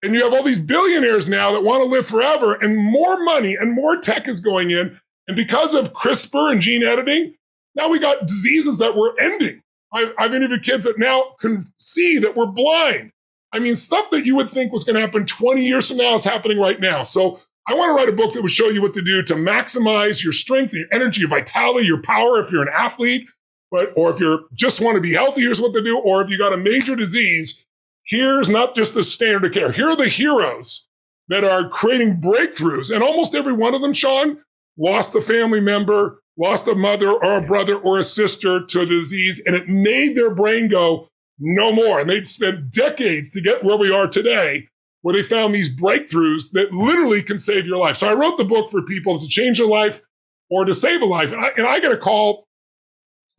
[0.03, 3.57] And you have all these billionaires now that want to live forever and more money
[3.59, 5.01] and more tech is going in.
[5.27, 7.35] And because of CRISPR and gene editing,
[7.75, 9.63] now we got diseases that we're ending.
[9.91, 13.13] I, I've interviewed kids that now can see that we're blind.
[13.53, 16.15] I mean, stuff that you would think was going to happen 20 years from now
[16.15, 17.03] is happening right now.
[17.03, 19.35] So I want to write a book that will show you what to do to
[19.35, 22.41] maximize your strength, your energy, your vitality, your power.
[22.41, 23.29] If you're an athlete,
[23.71, 25.99] but, or if you're just want to be healthy, here's what to do.
[25.99, 27.67] Or if you got a major disease,
[28.05, 29.73] here's not just the standard of care.
[29.73, 30.89] Here are the heroes
[31.29, 32.93] that are creating breakthroughs.
[32.93, 34.39] And almost every one of them, Shawn,
[34.77, 38.87] lost a family member, lost a mother or a brother or a sister to a
[38.87, 41.09] disease, and it made their brain go,
[41.41, 42.01] no more.
[42.01, 44.69] And they'd spent decades to get where we are today,
[45.03, 47.97] where they found these breakthroughs that literally can save your life.
[47.97, 50.01] So I wrote the book for people to change their life
[50.51, 51.33] or to save a life.
[51.33, 52.47] And I, and I get a call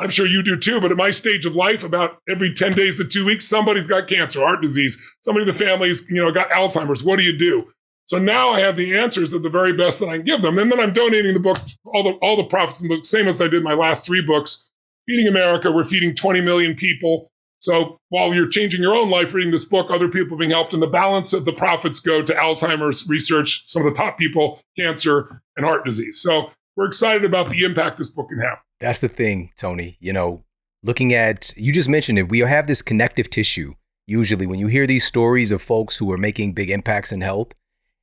[0.02, 2.98] I'm sure you do too, but at my stage of life, about every 10 days
[2.98, 4.98] to two weeks, somebody's got cancer, heart disease.
[5.22, 7.04] Somebody in the family's, you know, got Alzheimer's.
[7.04, 7.70] What do you do?
[8.06, 10.58] So now I have the answers at the very best that I can give them.
[10.58, 13.48] And then I'm donating the book, all the, all the profits, the same as I
[13.48, 14.72] did my last three books.
[15.08, 17.31] Feeding America, we're feeding 20 million people.
[17.62, 20.74] So while you're changing your own life reading this book, other people being helped.
[20.74, 24.60] And the balance of the profits go to Alzheimer's research, some of the top people,
[24.78, 26.20] cancer and heart disease.
[26.22, 28.64] So we're excited about the impact this book can have.
[28.80, 29.98] That's the thing, Tony.
[30.00, 30.44] You know,
[30.82, 33.76] looking at, you just mentioned it, we have this connective tissue
[34.08, 37.54] usually when you hear these stories of folks who are making big impacts in health.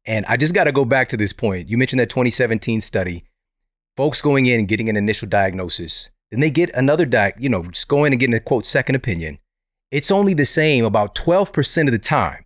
[0.07, 1.69] And I just got to go back to this point.
[1.69, 3.25] You mentioned that 2017 study,
[3.97, 7.63] folks going in and getting an initial diagnosis, then they get another di, you know,
[7.65, 9.39] just go in and getting a quote second opinion.
[9.91, 12.45] It's only the same about 12% of the time.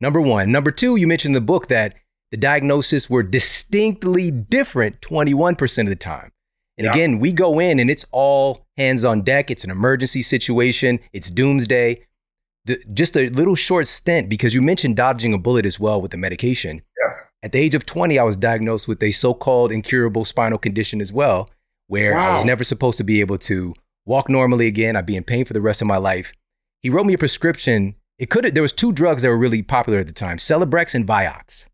[0.00, 0.50] Number one.
[0.50, 1.94] Number two, you mentioned in the book that
[2.30, 6.32] the diagnosis were distinctly different 21% of the time.
[6.78, 6.92] And yeah.
[6.92, 9.50] again, we go in and it's all hands on deck.
[9.50, 10.98] It's an emergency situation.
[11.12, 12.06] It's doomsday.
[12.64, 16.10] The, just a little short stint because you mentioned dodging a bullet as well with
[16.10, 16.82] the medication.
[16.98, 17.32] Yes.
[17.42, 21.00] At the age of 20, I was diagnosed with a so called incurable spinal condition
[21.00, 21.50] as well,
[21.88, 22.30] where wow.
[22.30, 23.74] I was never supposed to be able to
[24.06, 24.96] walk normally again.
[24.96, 26.32] I'd be in pain for the rest of my life.
[26.82, 27.94] He wrote me a prescription.
[28.18, 31.06] It could there was two drugs that were really popular at the time, Celebrex and
[31.06, 31.68] Vioxx.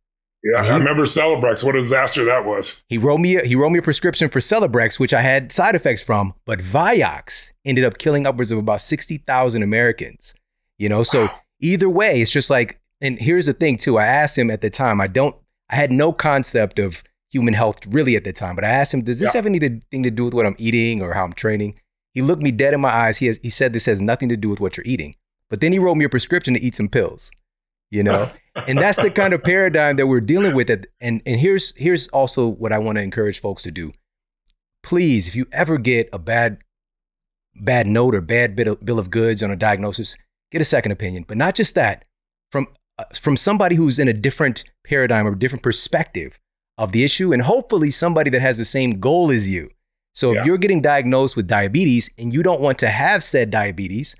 [0.44, 1.64] Yeah, he, I remember Celebrex.
[1.64, 2.85] What a disaster that was.
[2.88, 5.75] He wrote me a, he wrote me a prescription for Celebrex, which I had side
[5.75, 10.35] effects from, but Vioxx ended up killing upwards of about sixty thousand Americans.
[10.79, 11.40] You know, so wow.
[11.61, 12.81] either way, it's just like.
[13.01, 13.97] And here's the thing too.
[13.97, 15.01] I asked him at the time.
[15.01, 15.37] I don't.
[15.71, 19.03] I had no concept of human health really at the time, but I asked him,
[19.03, 19.38] "Does this yeah.
[19.38, 21.79] have anything to do with what I'm eating or how I'm training?"
[22.14, 23.18] He looked me dead in my eyes.
[23.18, 25.14] He has, he said this has nothing to do with what you're eating.
[25.51, 27.31] But then he wrote me a prescription to eat some pills
[27.90, 28.31] you know
[28.66, 32.47] and that's the kind of paradigm that we're dealing with and and here's here's also
[32.47, 33.92] what i want to encourage folks to do
[34.83, 36.59] please if you ever get a bad
[37.57, 40.16] bad note or bad bill of, bill of goods on a diagnosis
[40.53, 42.05] get a second opinion but not just that
[42.51, 42.66] from
[42.99, 46.38] uh, from somebody who's in a different paradigm or different perspective
[46.77, 49.71] of the issue and hopefully somebody that has the same goal as you
[50.14, 50.40] so yeah.
[50.40, 54.16] if you're getting diagnosed with diabetes and you don't want to have said diabetes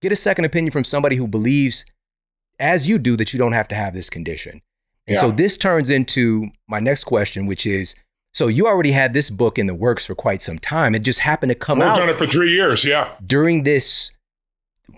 [0.00, 1.84] get a second opinion from somebody who believes
[2.58, 4.62] as you do that you don't have to have this condition.
[5.06, 5.20] And yeah.
[5.20, 7.94] so this turns into my next question, which is
[8.32, 10.94] so you already had this book in the works for quite some time.
[10.94, 11.88] It just happened to come out.
[11.88, 12.02] Worked out.
[12.02, 13.08] on it for three years, yeah.
[13.24, 14.12] During this,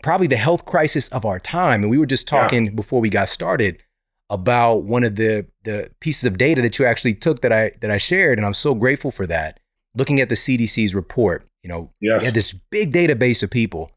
[0.02, 1.82] probably the health crisis of our time.
[1.82, 2.72] And we were just talking yeah.
[2.72, 3.82] before we got started
[4.28, 7.90] about one of the the pieces of data that you actually took that I that
[7.90, 9.60] I shared, and I'm so grateful for that.
[9.94, 12.24] Looking at the CDC's report, you know, yes.
[12.24, 13.90] had this big database of people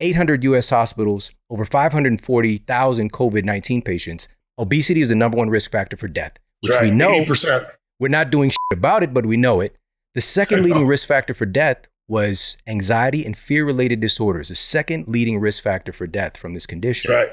[0.00, 4.28] 800 US hospitals, over 540,000 COVID 19 patients.
[4.58, 6.84] Obesity is the number one risk factor for death, which right.
[6.84, 7.70] we know 80%.
[7.98, 9.76] we're not doing shit about it, but we know it.
[10.14, 15.08] The second leading risk factor for death was anxiety and fear related disorders, the second
[15.08, 17.10] leading risk factor for death from this condition.
[17.10, 17.30] Right.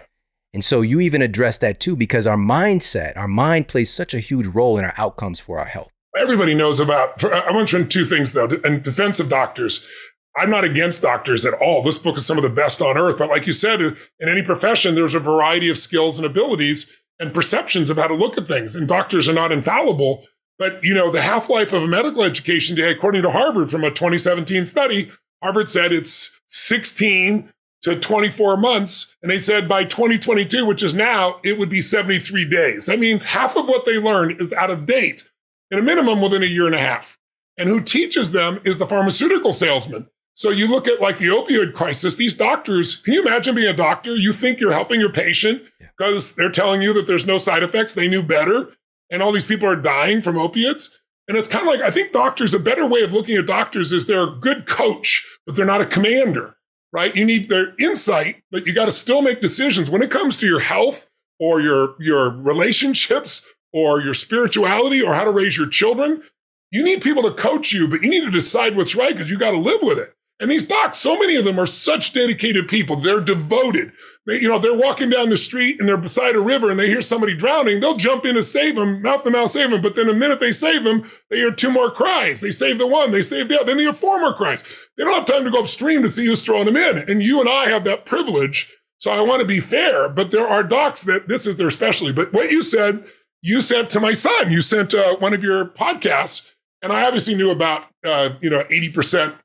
[0.54, 4.20] And so you even address that too, because our mindset, our mind plays such a
[4.20, 5.92] huge role in our outcomes for our health.
[6.20, 9.88] Everybody knows about, I mentioned two things though, in defense of doctors.
[10.36, 11.82] I'm not against doctors at all.
[11.82, 13.18] This book is some of the best on earth.
[13.18, 16.96] But like you said, in any profession, there's a variety of skills and abilities.
[17.20, 18.76] and perceptions of how to look at things.
[18.76, 20.26] And doctors are not infallible.
[20.58, 23.84] But, you know, the half life of a medical education day, according to Harvard from
[23.84, 25.12] a 2017 study,
[25.44, 27.52] Harvard said it's 16
[27.82, 29.16] to 24 months.
[29.22, 32.86] And they said by 2022, which is now, it would be 73 days.
[32.86, 35.29] That means half of what they learn is out of date
[35.72, 37.18] in a minimum within a year and a half.
[37.58, 40.10] And who teaches them is the pharmaceutical salesman.
[40.34, 43.74] So you look at like the opioid crisis, these doctors, can you imagine being a
[43.74, 44.16] doctor?
[44.16, 47.94] You think you're helping your patient because they're telling you that there's no side effects.
[47.94, 48.74] They knew better.
[49.12, 51.02] And all these people are dying from opiates.
[51.28, 53.92] And it's kind of like, I think doctors, a better way of looking at doctors
[53.92, 56.56] is they're a good coach, but they're not a commander,
[56.94, 57.16] right?
[57.16, 60.48] You need their insight, but you got to still make decisions when it comes to
[60.48, 66.24] your health or your, your relationships or your spirituality or how to raise your children.
[66.72, 69.38] You need people to coach you, but you need to decide what's right because you
[69.38, 70.14] got to live with it.
[70.42, 72.96] And these docs, so many of them are such dedicated people.
[72.96, 73.92] They're devoted.
[74.26, 76.88] They, you know, they're walking down the street and they're beside a river and they
[76.88, 77.80] hear somebody drowning.
[77.80, 79.82] They'll jump in to save them, mouth to mouth save them.
[79.82, 82.40] But then the minute they save them, they hear two more cries.
[82.40, 83.66] They save the one, they save the other.
[83.66, 84.64] Then they hear four more cries.
[84.98, 87.10] They don't have time to go upstream to see who's throwing them in.
[87.10, 88.74] And you and I have that privilege.
[88.98, 92.14] So I want to be fair, but there are docs that this is their specialty.
[92.14, 93.04] But what you said,
[93.42, 94.52] you sent to my son.
[94.52, 98.64] You sent uh, one of your podcasts, and I obviously knew about uh, you know
[98.70, 99.36] eighty percent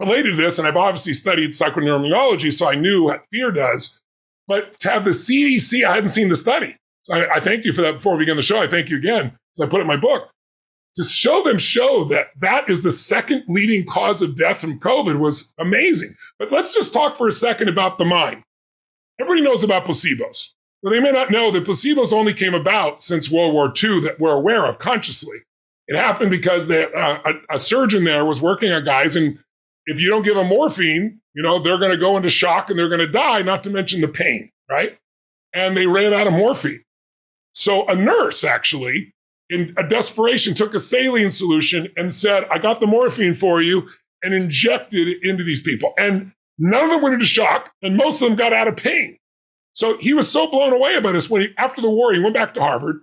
[0.00, 4.00] related to this, and I've obviously studied psychoneuroimmunology, so I knew what fear does.
[4.46, 6.76] But to have the CDC, I hadn't seen the study.
[7.10, 8.60] I, I you for that before we begin the show.
[8.60, 10.30] I thank you again, as I put it in my book.
[10.96, 15.20] To show them show that that is the second leading cause of death from COVID
[15.20, 16.14] was amazing.
[16.38, 18.42] But let's just talk for a second about the mind.
[19.20, 20.52] Everybody knows about placebos.
[20.90, 24.36] They may not know that placebos only came about since World War II that we're
[24.36, 25.38] aware of consciously.
[25.88, 29.38] It happened because they, uh, a, a surgeon there was working on guys and
[29.86, 32.78] if you don't give them morphine, you know, they're going to go into shock and
[32.78, 34.98] they're going to die, not to mention the pain, right?
[35.54, 36.82] And they ran out of morphine.
[37.54, 39.14] So a nurse actually,
[39.48, 43.88] in a desperation, took a saline solution and said, I got the morphine for you
[44.22, 45.94] and injected it into these people.
[45.96, 49.18] And none of them went into shock and most of them got out of pain.
[49.76, 52.34] So he was so blown away about this when he, after the war, he went
[52.34, 53.02] back to Harvard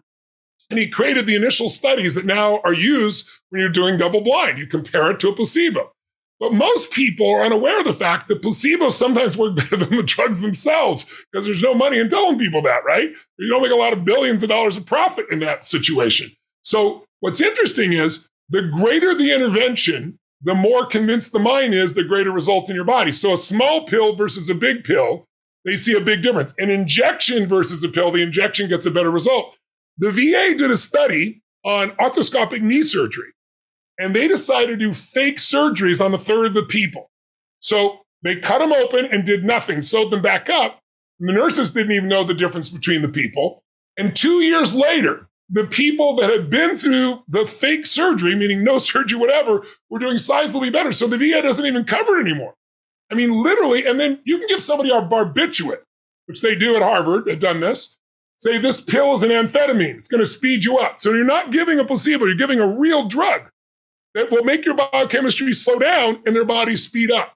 [0.72, 4.58] and he created the initial studies that now are used when you're doing double blind.
[4.58, 5.92] You compare it to a placebo.
[6.40, 10.04] But most people are unaware of the fact that placebos sometimes work better than the
[10.04, 13.14] drugs themselves because there's no money in telling people that, right?
[13.38, 16.32] You don't make a lot of billions of dollars of profit in that situation.
[16.64, 22.04] So what's interesting is the greater the intervention, the more convinced the mind is, the
[22.04, 23.12] greater result in your body.
[23.12, 25.28] So a small pill versus a big pill,
[25.66, 26.54] they see a big difference.
[26.58, 29.58] An injection versus a pill, the injection gets a better result.
[29.98, 33.32] The VA did a study on arthroscopic knee surgery
[34.00, 37.12] and they decided to do fake surgeries on a third of the people.
[37.60, 40.80] So they cut them open and did nothing, sewed them back up.
[41.20, 43.64] The nurses didn't even know the difference between the people.
[43.98, 48.78] And two years later, the people that had been through the fake surgery, meaning no
[48.80, 50.92] surgery, whatever, were doing sizably better.
[50.92, 52.56] So the VA doesn't even cover it anymore.
[53.12, 55.84] I mean, literally, and then you can give somebody a barbiturate,
[56.26, 57.98] which they do at Harvard, they've done this.
[58.38, 59.96] Say this pill is an amphetamine.
[59.96, 61.00] It's going to speed you up.
[61.00, 63.50] So you're not giving a placebo, you're giving a real drug
[64.16, 67.34] that will make your biochemistry slow down and their bodies speed up.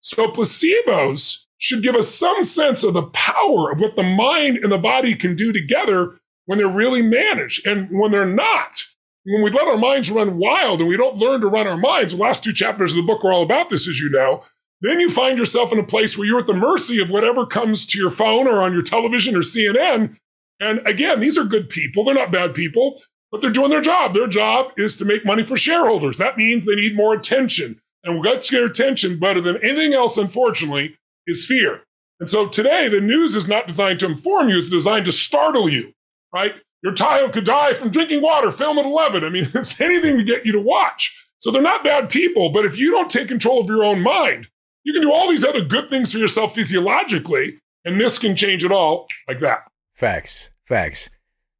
[0.00, 4.70] So placebos should give us some sense of the power of what the mind and
[4.70, 8.82] the body can do together when they're really managed and when they're not.
[9.24, 12.12] When we let our minds run wild and we don't learn to run our minds,
[12.12, 14.44] the last two chapters of the book are all about this, as you know.
[14.80, 17.86] Then you find yourself in a place where you're at the mercy of whatever comes
[17.86, 20.16] to your phone or on your television or CNN.
[20.60, 22.04] And again, these are good people.
[22.04, 22.98] They're not bad people
[23.34, 24.14] but they're doing their job.
[24.14, 26.18] Their job is to make money for shareholders.
[26.18, 27.80] That means they need more attention.
[28.04, 31.82] And what get attention better than anything else, unfortunately, is fear.
[32.20, 35.68] And so today, the news is not designed to inform you, it's designed to startle
[35.68, 35.94] you,
[36.32, 36.62] right?
[36.84, 39.24] Your child could die from drinking water, film at 11.
[39.24, 41.12] I mean, it's anything to get you to watch.
[41.38, 44.46] So they're not bad people, but if you don't take control of your own mind,
[44.84, 48.64] you can do all these other good things for yourself physiologically, and this can change
[48.64, 49.60] it all like that.
[49.94, 51.10] Facts, facts.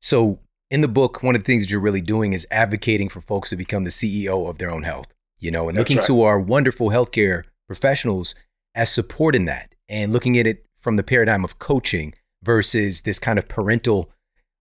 [0.01, 0.39] So
[0.71, 3.51] in the book, one of the things that you're really doing is advocating for folks
[3.51, 6.07] to become the CEO of their own health, you know, and That's looking right.
[6.07, 8.35] to our wonderful healthcare professionals
[8.75, 13.19] as support in that and looking at it from the paradigm of coaching versus this
[13.19, 14.11] kind of parental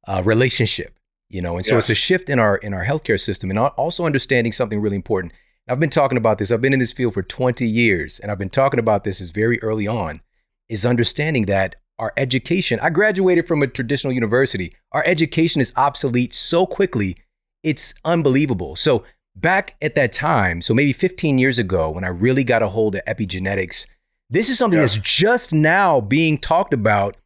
[0.07, 0.97] uh, relationship,
[1.29, 1.57] you know.
[1.57, 1.89] And so yes.
[1.89, 5.33] it's a shift in our in our healthcare system and also understanding something really important.
[5.67, 6.51] I've been talking about this.
[6.51, 9.29] I've been in this field for 20 years and I've been talking about this as
[9.29, 10.21] very early on
[10.69, 12.79] is understanding that our education.
[12.81, 14.73] I graduated from a traditional university.
[14.91, 17.17] Our education is obsolete so quickly,
[17.63, 18.75] it's unbelievable.
[18.75, 19.03] So,
[19.35, 22.95] back at that time, so maybe 15 years ago, when I really got a hold
[22.95, 23.87] of epigenetics,
[24.29, 27.17] this is something that's just now being talked about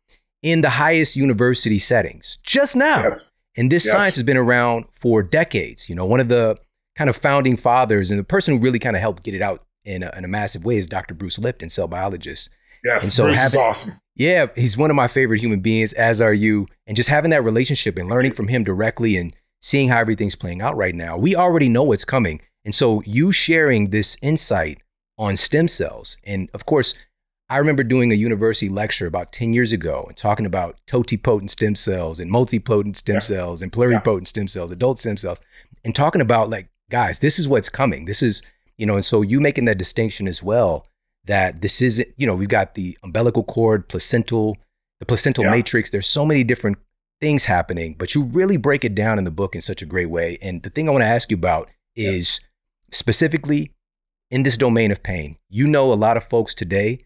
[0.43, 3.03] in the highest university settings just now.
[3.03, 3.31] Yes.
[3.55, 3.93] And this yes.
[3.93, 5.89] science has been around for decades.
[5.89, 6.57] You know, one of the
[6.97, 9.63] kind of founding fathers and the person who really kind of helped get it out
[9.85, 11.13] in a, in a massive way is Dr.
[11.13, 12.49] Bruce Lipton, cell biologist.
[12.83, 13.93] Yes, and so Bruce having, is awesome.
[14.15, 16.67] Yeah, he's one of my favorite human beings, as are you.
[16.87, 20.61] And just having that relationship and learning from him directly and seeing how everything's playing
[20.61, 22.41] out right now, we already know what's coming.
[22.65, 24.81] And so you sharing this insight
[25.17, 26.93] on stem cells, and of course,
[27.49, 31.75] I remember doing a university lecture about 10 years ago and talking about totipotent stem
[31.75, 33.19] cells and multipotent stem yeah.
[33.21, 34.27] cells and pluripotent yeah.
[34.27, 35.39] stem cells, adult stem cells,
[35.85, 38.05] and talking about like, guys, this is what's coming.
[38.05, 38.41] This is,
[38.77, 40.85] you know, and so you making that distinction as well
[41.25, 44.57] that this isn't, you know, we've got the umbilical cord, placental,
[44.99, 45.51] the placental yeah.
[45.51, 45.89] matrix.
[45.89, 46.77] There's so many different
[47.19, 50.09] things happening, but you really break it down in the book in such a great
[50.09, 50.37] way.
[50.41, 52.39] And the thing I want to ask you about is
[52.91, 53.71] specifically
[54.29, 55.37] in this domain of pain.
[55.49, 56.99] You know, a lot of folks today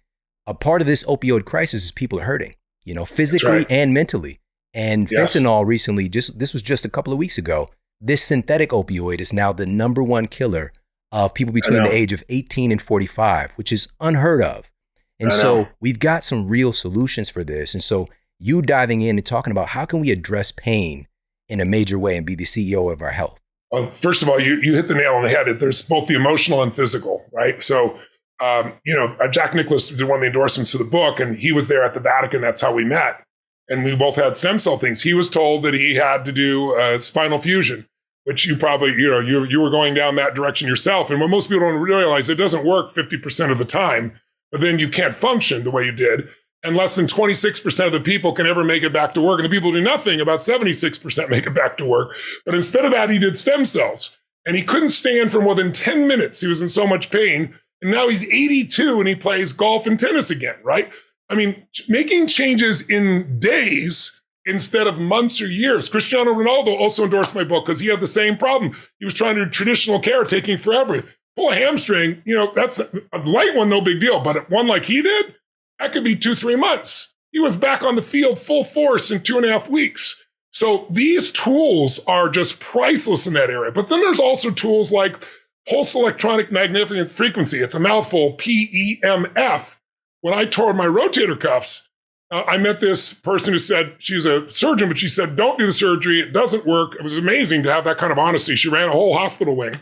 [0.47, 3.67] a part of this opioid crisis is people are hurting, you know, physically right.
[3.69, 4.39] and mentally.
[4.73, 5.35] And yes.
[5.35, 7.67] fentanyl recently, just this was just a couple of weeks ago.
[8.01, 10.73] This synthetic opioid is now the number one killer
[11.11, 14.71] of people between the age of 18 and 45, which is unheard of.
[15.19, 17.75] And so we've got some real solutions for this.
[17.75, 18.07] And so
[18.39, 21.07] you diving in and talking about how can we address pain
[21.47, 23.39] in a major way and be the CEO of our health.
[23.69, 25.45] Well, first of all, you, you hit the nail on the head.
[25.59, 27.61] There's both the emotional and physical, right?
[27.61, 27.99] So
[28.41, 31.37] um, you know, uh, Jack Nicklaus did one of the endorsements for the book, and
[31.37, 32.41] he was there at the Vatican.
[32.41, 33.23] That's how we met.
[33.69, 35.03] And we both had stem cell things.
[35.03, 37.87] He was told that he had to do a spinal fusion,
[38.25, 41.09] which you probably, you know, you, you were going down that direction yourself.
[41.09, 44.19] And what most people don't realize, it doesn't work 50% of the time,
[44.51, 46.27] but then you can't function the way you did.
[46.63, 49.39] And less than 26% of the people can ever make it back to work.
[49.39, 52.15] And the people who do nothing, about 76% make it back to work.
[52.45, 54.15] But instead of that, he did stem cells.
[54.45, 56.41] And he couldn't stand for more than 10 minutes.
[56.41, 59.99] He was in so much pain and now he's 82 and he plays golf and
[59.99, 60.91] tennis again, right?
[61.29, 65.89] I mean, making changes in days instead of months or years.
[65.89, 68.75] Cristiano Ronaldo also endorsed my book because he had the same problem.
[68.99, 71.03] He was trying to do traditional care, taking forever.
[71.35, 74.19] Pull a hamstring, you know, that's a light one, no big deal.
[74.19, 75.35] But one like he did,
[75.79, 77.15] that could be two, three months.
[77.31, 80.21] He was back on the field full force in two and a half weeks.
[80.51, 83.71] So these tools are just priceless in that area.
[83.71, 85.25] But then there's also tools like
[85.69, 87.59] pulse electronic magnetic frequency.
[87.59, 89.77] It's a mouthful, PEMF.
[90.19, 91.89] When I tore my rotator cuffs,
[92.31, 95.65] uh, I met this person who said she's a surgeon, but she said, don't do
[95.65, 96.21] the surgery.
[96.21, 96.95] It doesn't work.
[96.95, 98.55] It was amazing to have that kind of honesty.
[98.55, 99.79] She ran a whole hospital wing.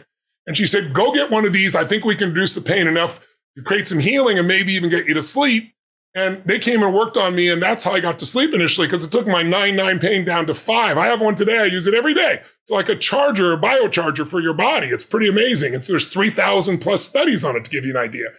[0.48, 1.76] And she said, go get one of these.
[1.76, 3.26] I think we can reduce the pain enough
[3.56, 5.74] to create some healing and maybe even get you to sleep.
[6.16, 7.50] And they came and worked on me.
[7.50, 10.26] And that's how I got to sleep initially because it took my 9 9 pain
[10.26, 10.98] down to five.
[10.98, 11.60] I have one today.
[11.60, 12.38] I use it every day.
[12.40, 14.88] It's like a charger, a biocharger for your body.
[14.88, 15.76] It's pretty amazing.
[15.76, 18.30] It's, there's 3,000 plus studies on it to give you an idea.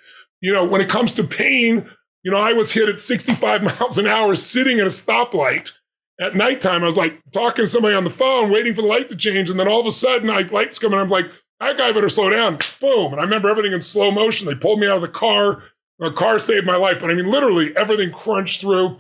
[0.41, 1.89] You know, when it comes to pain,
[2.23, 5.73] you know, I was hit at 65 miles an hour sitting at a stoplight
[6.21, 6.83] at nighttime.
[6.83, 9.51] I was like talking to somebody on the phone, waiting for the light to change.
[9.51, 10.99] And then all of a sudden, I lights coming.
[10.99, 11.27] I'm like,
[11.61, 12.59] that guy better slow down.
[12.81, 13.13] Boom.
[13.13, 14.47] And I remember everything in slow motion.
[14.47, 15.63] They pulled me out of the car
[15.99, 18.99] The car saved my life, but I mean, literally everything crunched through.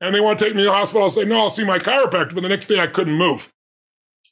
[0.00, 1.02] And they want to take me to the hospital.
[1.02, 2.34] I'll say, no, I'll see my chiropractor.
[2.34, 3.52] But the next day I couldn't move.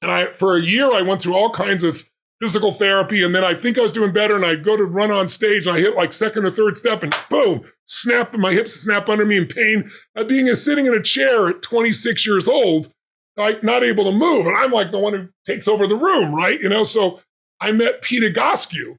[0.00, 2.04] And I, for a year, I went through all kinds of
[2.40, 3.24] physical therapy.
[3.24, 4.36] And then I think I was doing better.
[4.36, 7.02] And I'd go to run on stage and I hit like second or third step
[7.02, 9.90] and boom, snap, my hips snap under me in pain.
[10.14, 12.90] Uh, being sitting in a chair at 26 years old,
[13.36, 14.46] like not able to move.
[14.46, 16.60] And I'm like the one who takes over the room, right?
[16.60, 17.20] You know, so
[17.60, 18.96] I met Peter Egoscue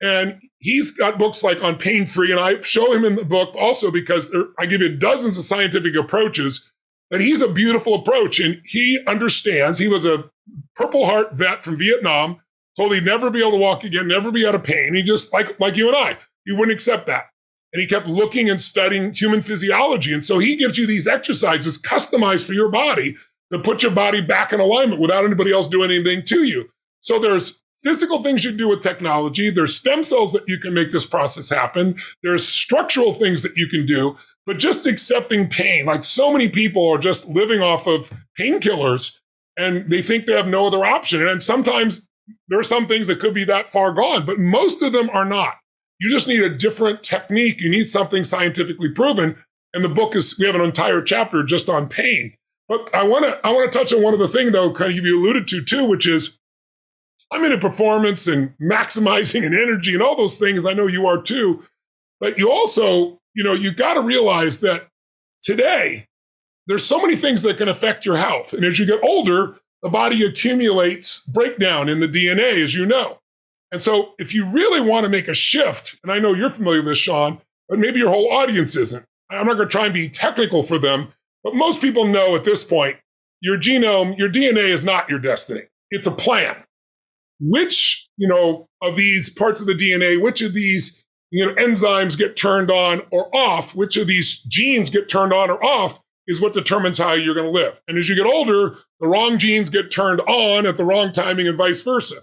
[0.00, 2.30] and he's got books like on pain free.
[2.30, 5.44] And I show him in the book also because there, I give you dozens of
[5.44, 6.72] scientific approaches.
[7.10, 8.38] But he's a beautiful approach.
[8.38, 10.30] And he understands he was a
[10.76, 12.40] Purple Heart vet from Vietnam,
[12.76, 14.94] told he'd never be able to walk again, never be out of pain.
[14.94, 17.29] He just, like, like you and I, he wouldn't accept that.
[17.72, 20.12] And he kept looking and studying human physiology.
[20.12, 23.16] And so he gives you these exercises customized for your body
[23.52, 26.68] to put your body back in alignment without anybody else doing anything to you.
[27.00, 29.50] So there's physical things you can do with technology.
[29.50, 31.96] There's stem cells that you can make this process happen.
[32.22, 34.16] There's structural things that you can do,
[34.46, 35.86] but just accepting pain.
[35.86, 39.18] Like so many people are just living off of painkillers
[39.56, 41.26] and they think they have no other option.
[41.26, 42.08] And sometimes
[42.48, 45.24] there are some things that could be that far gone, but most of them are
[45.24, 45.56] not.
[46.00, 47.60] You just need a different technique.
[47.60, 49.36] You need something scientifically proven.
[49.74, 52.34] And the book is, we have an entire chapter just on pain.
[52.68, 54.90] But I want to, I want to touch on one of the things though, kind
[54.90, 56.40] of you alluded to too, which is
[57.32, 60.66] I'm into performance and maximizing and energy and all those things.
[60.66, 61.62] I know you are too.
[62.18, 64.88] But you also, you know, you got to realize that
[65.42, 66.06] today
[66.66, 68.52] there's so many things that can affect your health.
[68.52, 73.18] And as you get older, the body accumulates breakdown in the DNA, as you know.
[73.72, 76.80] And so if you really want to make a shift, and I know you're familiar
[76.80, 79.04] with this, Shawn, but maybe your whole audience isn't.
[79.30, 81.12] I'm not going to try and be technical for them,
[81.42, 82.98] But most people know at this point,
[83.40, 85.62] your genome, your DNA is not your destiny.
[85.90, 86.64] It's a plan.
[87.40, 92.18] Which, you know, of these parts of the DNA, which of these, you know, enzymes
[92.18, 96.40] get turned on or off, which of these genes get turned on or off is
[96.40, 97.80] what determines how you're going to live.
[97.88, 101.48] And as you get older, the wrong genes get turned on at the wrong timing
[101.48, 102.16] and vice versa.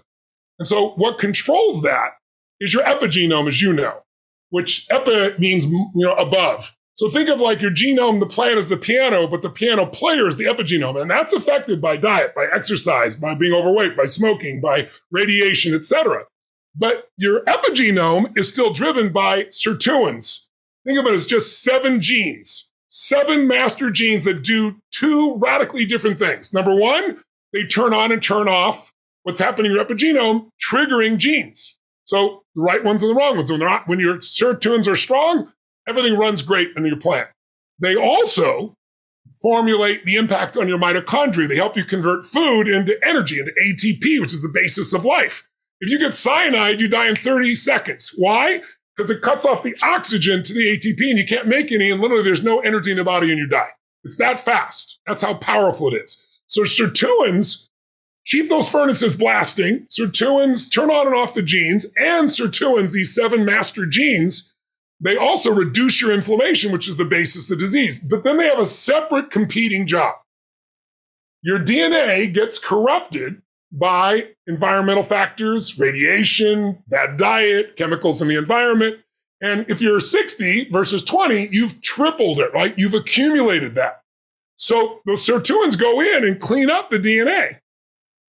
[0.58, 2.12] And so what controls that
[2.60, 4.02] is your epigenome, as you know,
[4.50, 6.74] which epi means, you know, above.
[6.94, 10.26] So think of like your genome, the plan is the piano, but the piano player
[10.26, 11.00] is the epigenome.
[11.00, 16.24] And that's affected by diet, by exercise, by being overweight, by smoking, by radiation, etc.
[16.74, 20.48] But your epigenome is still driven by sirtuins.
[20.84, 26.18] Think of it as just seven genes, seven master genes that do two radically different
[26.18, 26.52] things.
[26.52, 28.92] Number one, they turn on and turn off
[29.28, 31.78] what's happening in your epigenome, triggering genes.
[32.04, 33.50] So the right ones and the wrong ones.
[33.50, 35.52] When, they're not, when your sirtuins are strong,
[35.86, 37.28] everything runs great in your plant.
[37.78, 38.74] They also
[39.42, 41.46] formulate the impact on your mitochondria.
[41.46, 45.46] They help you convert food into energy, into ATP, which is the basis of life.
[45.82, 48.14] If you get cyanide, you die in 30 seconds.
[48.16, 48.62] Why?
[48.96, 52.00] Because it cuts off the oxygen to the ATP and you can't make any, and
[52.00, 53.68] literally there's no energy in the body and you die.
[54.04, 55.00] It's that fast.
[55.06, 56.24] That's how powerful it is.
[56.46, 57.67] So sirtuins
[58.28, 59.86] keep those furnaces blasting.
[59.86, 64.54] Sirtuins turn on and off the genes, and sirtuins, these seven master genes,
[65.00, 68.00] they also reduce your inflammation, which is the basis of disease.
[68.00, 70.14] But then they have a separate competing job.
[71.42, 78.96] Your DNA gets corrupted by environmental factors, radiation, bad diet, chemicals in the environment.
[79.40, 82.76] And if you're 60 versus 20, you've tripled it, right?
[82.76, 84.00] You've accumulated that.
[84.56, 87.60] So those sirtuins go in and clean up the DNA.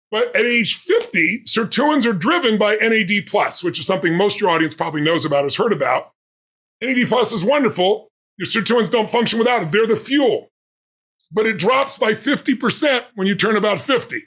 [0.09, 3.29] But at age 50, sirtuins are driven by NAD
[3.63, 6.11] which is something most your audience probably knows about, has heard about.
[6.81, 8.09] NAD plus is wonderful.
[8.37, 9.71] Your sirtuins don't function without it.
[9.71, 10.49] They're the fuel.
[11.31, 14.21] But it drops by 50% when you turn about 50,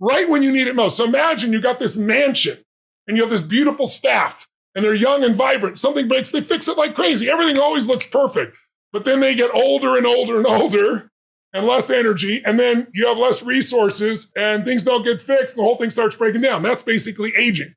[0.00, 0.96] right when you need it most.
[0.96, 2.58] So imagine you got this mansion
[3.06, 5.78] and you have this beautiful staff and they're young and vibrant.
[5.78, 7.30] Something breaks, they fix it like crazy.
[7.30, 8.56] Everything always looks perfect.
[8.92, 11.10] But then they get older and older and older
[11.56, 12.42] and less energy.
[12.44, 15.56] And then you have less resources and things don't get fixed.
[15.56, 16.62] And the whole thing starts breaking down.
[16.62, 17.74] That's basically aging.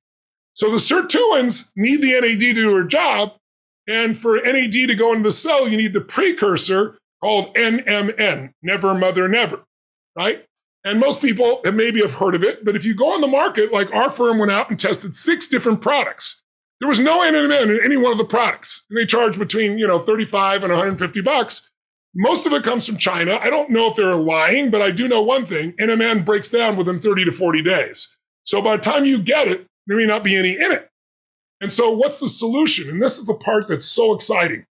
[0.53, 3.35] So the sirtuins need the NAD to do their job.
[3.87, 8.93] And for NAD to go into the cell, you need the precursor called NMN, never
[8.93, 9.63] mother never,
[10.17, 10.45] right?
[10.83, 13.27] And most people have maybe have heard of it, but if you go on the
[13.27, 16.41] market, like our firm went out and tested six different products.
[16.79, 18.85] There was no NMN in any one of the products.
[18.89, 21.68] And they charge between, you know, 35 and 150 bucks.
[22.15, 23.37] Most of it comes from China.
[23.41, 25.73] I don't know if they're lying, but I do know one thing.
[25.73, 28.17] NMN breaks down within 30 to 40 days.
[28.43, 30.89] So by the time you get it, there may not be any in it.
[31.61, 32.89] And so what's the solution?
[32.89, 34.65] And this is the part that's so exciting.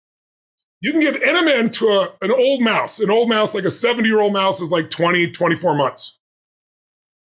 [0.82, 3.00] You can give NMN to a, an old mouse.
[3.00, 6.20] An old mouse, like a 70 year old mouse, is like 20, 24 months.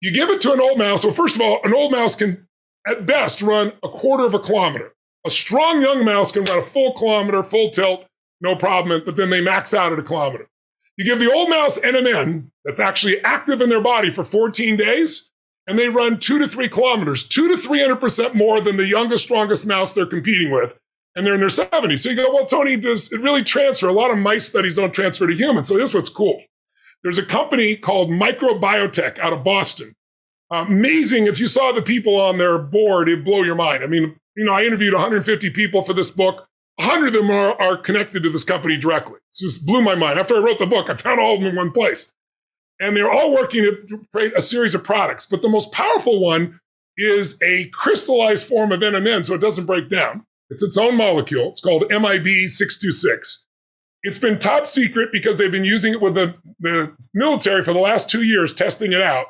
[0.00, 1.04] You give it to an old mouse.
[1.04, 2.46] Well, first of all, an old mouse can
[2.86, 4.92] at best run a quarter of a kilometer.
[5.26, 8.06] A strong young mouse can run a full kilometer, full tilt,
[8.40, 10.48] no problem, but then they max out at a kilometer.
[10.96, 15.30] You give the old mouse NMN that's actually active in their body for 14 days,
[15.66, 19.66] and they run two to three kilometers, two to 300% more than the youngest, strongest
[19.66, 20.78] mouse they're competing with.
[21.16, 22.00] And they're in their 70s.
[22.00, 23.88] So you go, well, Tony, does it really transfer?
[23.88, 25.68] A lot of mice studies don't transfer to humans.
[25.68, 26.42] So here's what's cool.
[27.02, 29.94] There's a company called MetroBiotech out of Boston.
[30.50, 31.26] amazing.
[31.26, 33.82] If you saw the people on their board, it'd blow your mind.
[33.82, 36.46] I mean, you know, I interviewed 150 people for this book.
[36.80, 39.16] 100 of them are, are connected to this company directly.
[39.16, 40.18] It just blew my mind.
[40.18, 42.12] After I wrote the book, I found all of them in one place
[42.80, 45.26] and they're all working to create a series of products.
[45.26, 46.58] But the most powerful one
[46.96, 50.24] is a crystallized form of NMN, so it doesn't break down.
[50.48, 51.50] It's its own molecule.
[51.50, 53.46] It's called MIB 626.
[54.02, 57.78] It's been top secret because they've been using it with the, the military for the
[57.78, 59.26] last two years, testing it out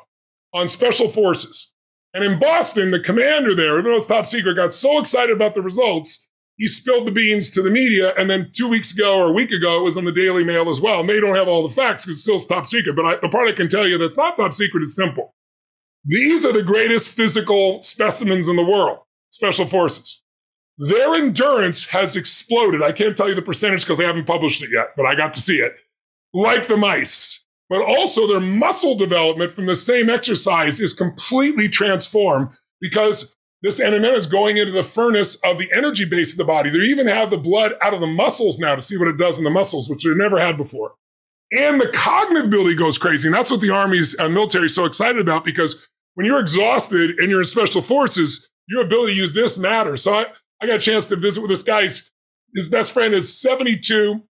[0.53, 1.73] on special forces.
[2.13, 5.55] And in Boston, the commander there, even though it's top secret, got so excited about
[5.55, 6.29] the results
[6.61, 8.13] he spilled the beans to the media.
[8.19, 10.69] And then two weeks ago or a week ago, it was on the Daily Mail
[10.69, 11.03] as well.
[11.03, 13.49] They don't have all the facts because it's still top secret, but I, the part
[13.49, 15.33] I can tell you that's not top secret is simple.
[16.05, 18.99] These are the greatest physical specimens in the world,
[19.29, 20.21] special forces.
[20.77, 22.83] Their endurance has exploded.
[22.83, 25.33] I can't tell you the percentage because I haven't published it yet, but I got
[25.33, 25.73] to see it.
[26.31, 27.43] Like the mice.
[27.71, 32.49] But also their muscle development from the same exercise is completely transformed
[32.79, 36.69] because this NMN is going into the furnace of the energy base of the body.
[36.69, 39.37] They even have the blood out of the muscles now to see what it does
[39.37, 40.95] in the muscles, which they never had before.
[41.51, 43.27] And the cognitive ability goes crazy.
[43.27, 47.19] And that's what the Army's uh, military is so excited about because when you're exhausted
[47.19, 50.03] and you're in special forces, your ability to use this matters.
[50.03, 50.25] So I,
[50.61, 51.83] I got a chance to visit with this guy.
[52.55, 54.23] His best friend is 72.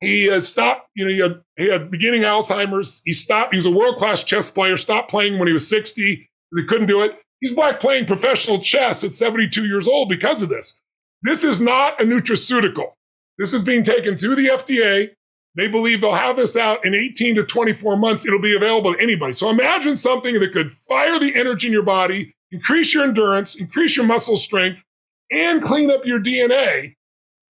[0.00, 3.02] He stopped, you know, he had, he had beginning Alzheimer's.
[3.04, 3.54] He stopped.
[3.54, 6.28] He was a world class chess player, stopped playing when he was 60.
[6.54, 7.21] He couldn't do it.
[7.42, 10.80] He's back playing professional chess at 72 years old because of this.
[11.22, 12.92] This is not a nutraceutical.
[13.36, 15.10] This is being taken through the FDA.
[15.56, 18.24] They believe they'll have this out in 18 to 24 months.
[18.24, 19.32] It'll be available to anybody.
[19.32, 23.96] So imagine something that could fire the energy in your body, increase your endurance, increase
[23.96, 24.84] your muscle strength,
[25.32, 26.94] and clean up your DNA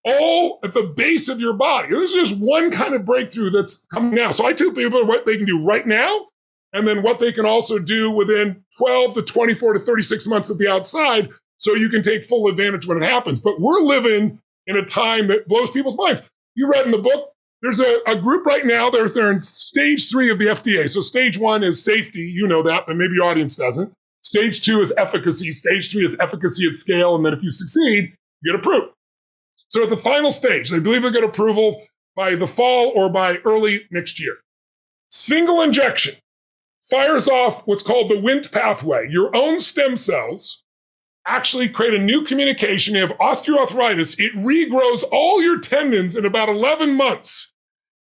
[0.03, 1.89] all at the base of your body.
[1.89, 4.31] This is just one kind of breakthrough that's coming now.
[4.31, 6.27] So I tell people what they can do right now
[6.73, 10.57] and then what they can also do within 12 to 24 to 36 months at
[10.57, 13.39] the outside so you can take full advantage when it happens.
[13.41, 16.21] But we're living in a time that blows people's minds.
[16.55, 20.09] You read in the book, there's a, a group right now, they're, they're in stage
[20.09, 20.87] three of the FDA.
[20.89, 22.19] So stage one is safety.
[22.19, 23.91] You know that, but maybe your audience doesn't.
[24.21, 25.51] Stage two is efficacy.
[25.51, 27.15] Stage three is efficacy at scale.
[27.15, 28.93] And then if you succeed, you get approved.
[29.69, 31.83] So at the final stage, they believe they get approval
[32.15, 34.33] by the fall or by early next year.
[35.09, 36.15] Single injection
[36.89, 39.07] fires off what's called the Wnt pathway.
[39.09, 40.63] Your own stem cells
[41.25, 42.95] actually create a new communication.
[42.95, 44.19] You have osteoarthritis.
[44.19, 47.51] It regrows all your tendons in about 11 months.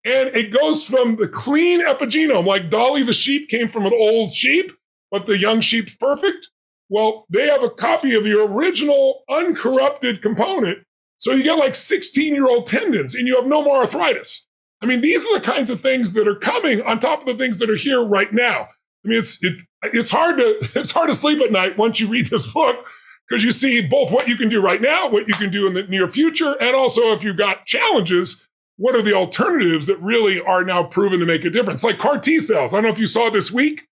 [0.05, 4.31] And it goes from the clean epigenome, like Dolly the sheep came from an old
[4.33, 4.71] sheep,
[5.11, 6.51] but the young sheep's perfect.
[6.91, 10.81] Well, they have a copy of your original uncorrupted component.
[11.17, 14.47] So you get like 16 year old tendons and you have no more arthritis.
[14.83, 17.43] I mean, these are the kinds of things that are coming on top of the
[17.43, 18.69] things that are here right now.
[19.05, 22.09] I mean, it's, it, it's hard to, it's hard to sleep at night once you
[22.09, 22.87] read this book
[23.29, 25.75] because you see both what you can do right now, what you can do in
[25.75, 30.41] the near future, and also if you've got challenges, what are the alternatives that really
[30.41, 31.85] are now proven to make a difference?
[31.85, 32.73] Like CAR T cells.
[32.73, 33.87] I don't know if you saw this week,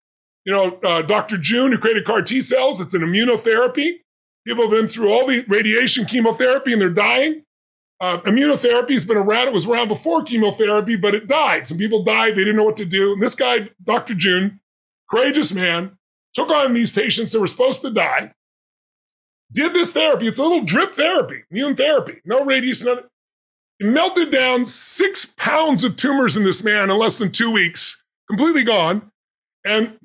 [0.45, 1.39] you know, uh, Dr.
[1.39, 3.99] June, who created CAR T cells, it's an immunotherapy.
[4.45, 7.45] People have been through all the radiation chemotherapy and they're dying.
[8.01, 9.47] Uh, immunotherapy has been around.
[9.47, 11.69] It was around before chemotherapy, but it died.
[11.69, 12.33] Some people died.
[12.33, 13.13] They didn't know what to do.
[13.13, 14.15] And this guy, Dr.
[14.15, 14.59] June,
[15.13, 15.99] courageous man,
[16.35, 18.33] took on these patients that were supposed to die
[19.53, 20.27] did this therapy.
[20.27, 22.89] It's a little drip therapy, immune therapy, no radiation.
[22.89, 23.05] It
[23.81, 28.65] melted down six pounds of tumors in this man in less than two weeks, completely
[28.65, 29.11] gone.
[29.67, 29.99] And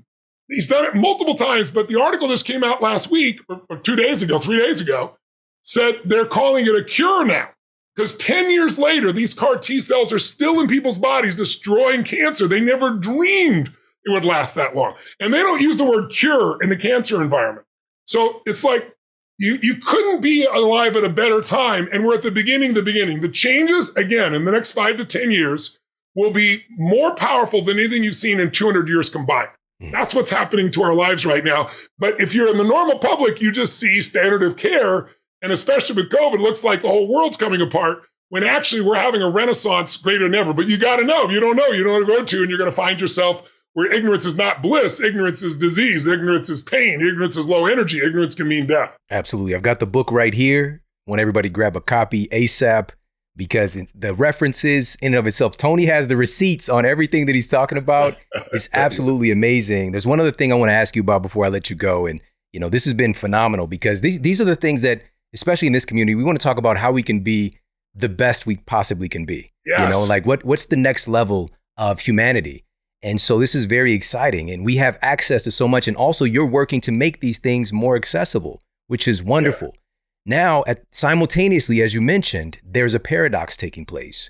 [0.50, 1.72] he's done it multiple times.
[1.72, 4.82] But the article just came out last week or, or two days ago, three days
[4.82, 5.18] ago,
[5.62, 7.50] said they're calling it a cure now.
[7.96, 12.48] Because 10 years later, these CAR T cells are still in people's bodies destroying cancer.
[12.48, 13.74] They never dreamed
[14.08, 14.96] it would last that long.
[15.20, 17.66] And they don't use the word cure in the cancer environment.
[18.06, 18.96] So it's like
[19.38, 21.90] you, you couldn't be alive at a better time.
[21.92, 23.20] And we're at the beginning, the beginning.
[23.20, 25.78] The changes, again, in the next five to 10 years
[26.16, 29.50] will be more powerful than anything you've seen in 200 years combined.
[29.82, 29.92] Hmm.
[29.92, 31.70] That's what's happening to our lives right now.
[32.00, 35.10] But if you're in the normal public, you just see standard of care.
[35.42, 38.96] And especially with COVID, it looks like the whole world's coming apart when actually we're
[38.96, 40.54] having a renaissance greater than ever.
[40.54, 42.42] But you got to know, if you don't know, you don't know to go to,
[42.42, 46.50] and you're going to find yourself where ignorance is not bliss, ignorance is disease, ignorance
[46.50, 48.98] is pain, ignorance is low energy, ignorance can mean death.
[49.12, 49.54] Absolutely.
[49.54, 50.82] I've got the book right here.
[51.06, 52.90] Want everybody grab a copy ASAP
[53.36, 57.48] because the references in and of itself, Tony has the receipts on everything that he's
[57.48, 58.18] talking about.
[58.52, 59.92] It's absolutely amazing.
[59.92, 62.08] There's one other thing I want to ask you about before I let you go.
[62.08, 62.20] And,
[62.54, 65.04] you know, this has been phenomenal because these, these are the things that,
[65.36, 67.60] especially in this community, we want to talk about how we can be
[67.94, 69.54] the best we possibly can be.
[69.68, 69.82] Yes.
[69.82, 72.64] You know, like what, what's the next level of humanity?
[73.08, 74.52] And so this is very exciting.
[74.52, 75.88] And we have access to so much.
[75.88, 79.72] And also, you're working to make these things more accessible, which is wonderful.
[79.74, 79.80] Yeah.
[80.26, 84.30] Now, at, simultaneously, as you mentioned, there's a paradox taking place.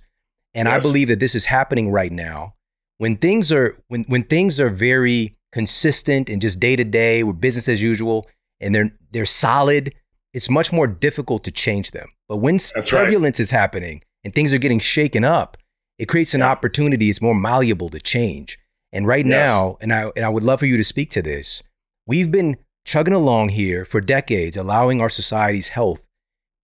[0.54, 0.76] And yes.
[0.76, 2.54] I believe that this is happening right now.
[3.00, 7.42] When things are when when things are very consistent and just day to day with
[7.42, 8.28] business as usual
[8.60, 9.96] and they're they're solid,
[10.36, 12.10] it's much more difficult to change them.
[12.30, 13.44] But when That's turbulence right.
[13.44, 15.58] is happening and things are getting shaken up,
[15.98, 16.52] it creates an yeah.
[16.52, 17.10] opportunity.
[17.10, 18.60] It's more malleable to change.
[18.92, 19.50] And right yes.
[19.50, 21.64] now, and I and I would love for you to speak to this.
[22.06, 26.08] We've been chugging along here for decades, allowing our society's health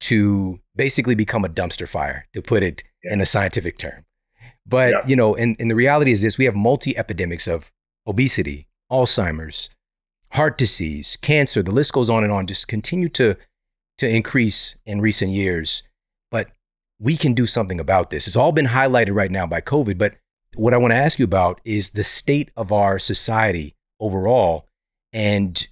[0.02, 3.14] to basically become a dumpster fire, to put it yeah.
[3.14, 4.06] in a scientific term.
[4.66, 5.02] But yeah.
[5.06, 7.72] you know, and, and the reality is this: we have multi epidemics of
[8.08, 9.70] obesity, Alzheimer's,
[10.32, 11.62] heart disease, cancer.
[11.62, 12.48] The list goes on and on.
[12.48, 13.36] Just continue to
[13.98, 15.84] to increase in recent years
[16.32, 16.50] But
[17.00, 18.28] we can do something about this.
[18.28, 20.16] It's all been highlighted right now by COVID, but
[20.56, 24.68] what I want to ask you about is the state of our society overall.
[25.12, 25.68] And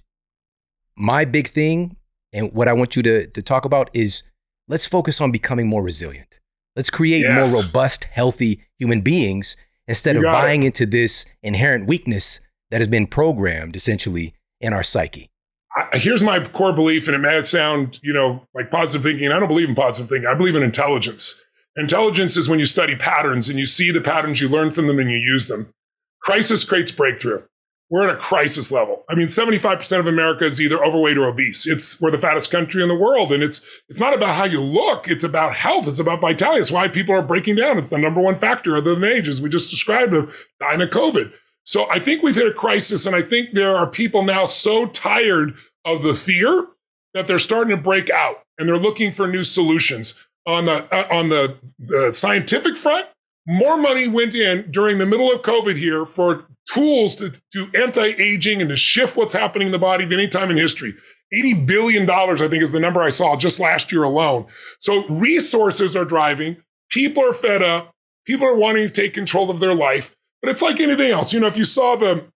[0.96, 1.96] my big thing,
[2.32, 4.22] and what I want you to, to talk about is
[4.68, 6.40] let's focus on becoming more resilient.
[6.76, 7.52] Let's create yes.
[7.52, 9.56] more robust, healthy human beings
[9.86, 10.66] instead you of buying it.
[10.66, 15.28] into this inherent weakness that has been programmed essentially in our psyche.
[15.74, 19.32] I, here's my core belief, and it may sound, you know, like positive thinking.
[19.32, 20.28] I don't believe in positive thinking.
[20.28, 21.41] I believe in intelligence.
[21.76, 24.98] Intelligence is when you study patterns and you see the patterns, you learn from them
[24.98, 25.72] and you use them.
[26.20, 27.42] Crisis creates breakthrough.
[27.90, 29.04] We're at a crisis level.
[29.10, 31.66] I mean, 75% of America is either overweight or obese.
[31.66, 33.32] It's we're the fattest country in the world.
[33.32, 36.60] And it's it's not about how you look, it's about health, it's about vitality.
[36.60, 37.76] It's why people are breaking down.
[37.76, 40.88] It's the number one factor other than age, as we just described of dying of
[40.88, 41.34] COVID.
[41.64, 44.86] So I think we've hit a crisis, and I think there are people now so
[44.86, 45.54] tired
[45.84, 46.68] of the fear
[47.12, 51.14] that they're starting to break out and they're looking for new solutions on the uh,
[51.14, 53.06] on the, the scientific front.
[53.46, 58.60] More money went in during the middle of COVID here for tools to do anti-aging
[58.60, 60.94] and to shift what's happening in the body of any time in history.
[61.34, 64.46] $80 billion, I think, is the number I saw just last year alone.
[64.78, 66.58] So resources are driving.
[66.90, 67.90] People are fed up.
[68.26, 70.14] People are wanting to take control of their life.
[70.40, 71.32] But it's like anything else.
[71.32, 72.26] You know, if you saw the,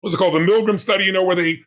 [0.00, 1.64] what's it called, the Milgram study, you know, where they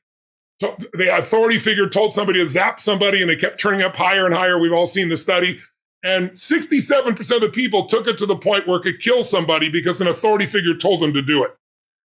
[0.60, 4.34] the authority figure told somebody to zap somebody and they kept turning up higher and
[4.34, 4.60] higher.
[4.60, 5.60] We've all seen the study.
[6.06, 9.70] And 67% of the people took it to the point where it could kill somebody
[9.70, 11.56] because an authority figure told them to do it.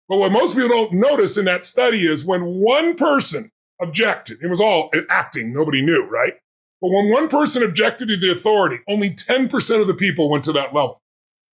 [0.09, 4.49] But what most people don't notice in that study is when one person objected, it
[4.49, 6.35] was all acting, nobody knew, right?
[6.81, 10.53] But when one person objected to the authority, only 10% of the people went to
[10.53, 11.01] that level.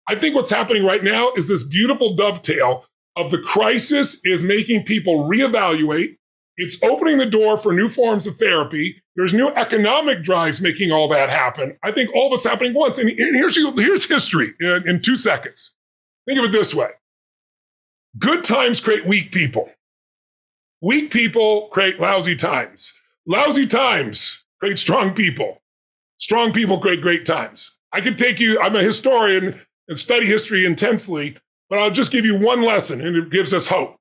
[0.09, 2.85] I think what's happening right now is this beautiful dovetail
[3.16, 6.16] of the crisis is making people reevaluate.
[6.57, 9.03] It's opening the door for new forms of therapy.
[9.17, 11.77] There's new economic drives making all that happen.
[11.83, 12.99] I think all that's happening once.
[12.99, 15.75] And here's, here's history in, in two seconds.
[16.27, 16.91] Think of it this way.
[18.19, 19.69] Good times create weak people.
[20.81, 22.95] Weak people create lousy times.
[23.27, 25.63] Lousy times create strong people.
[26.19, 27.79] Strong people create great times.
[27.93, 31.37] I could take you, I'm a historian and study history intensely,
[31.69, 33.97] but I'll just give you one lesson and it gives us hope.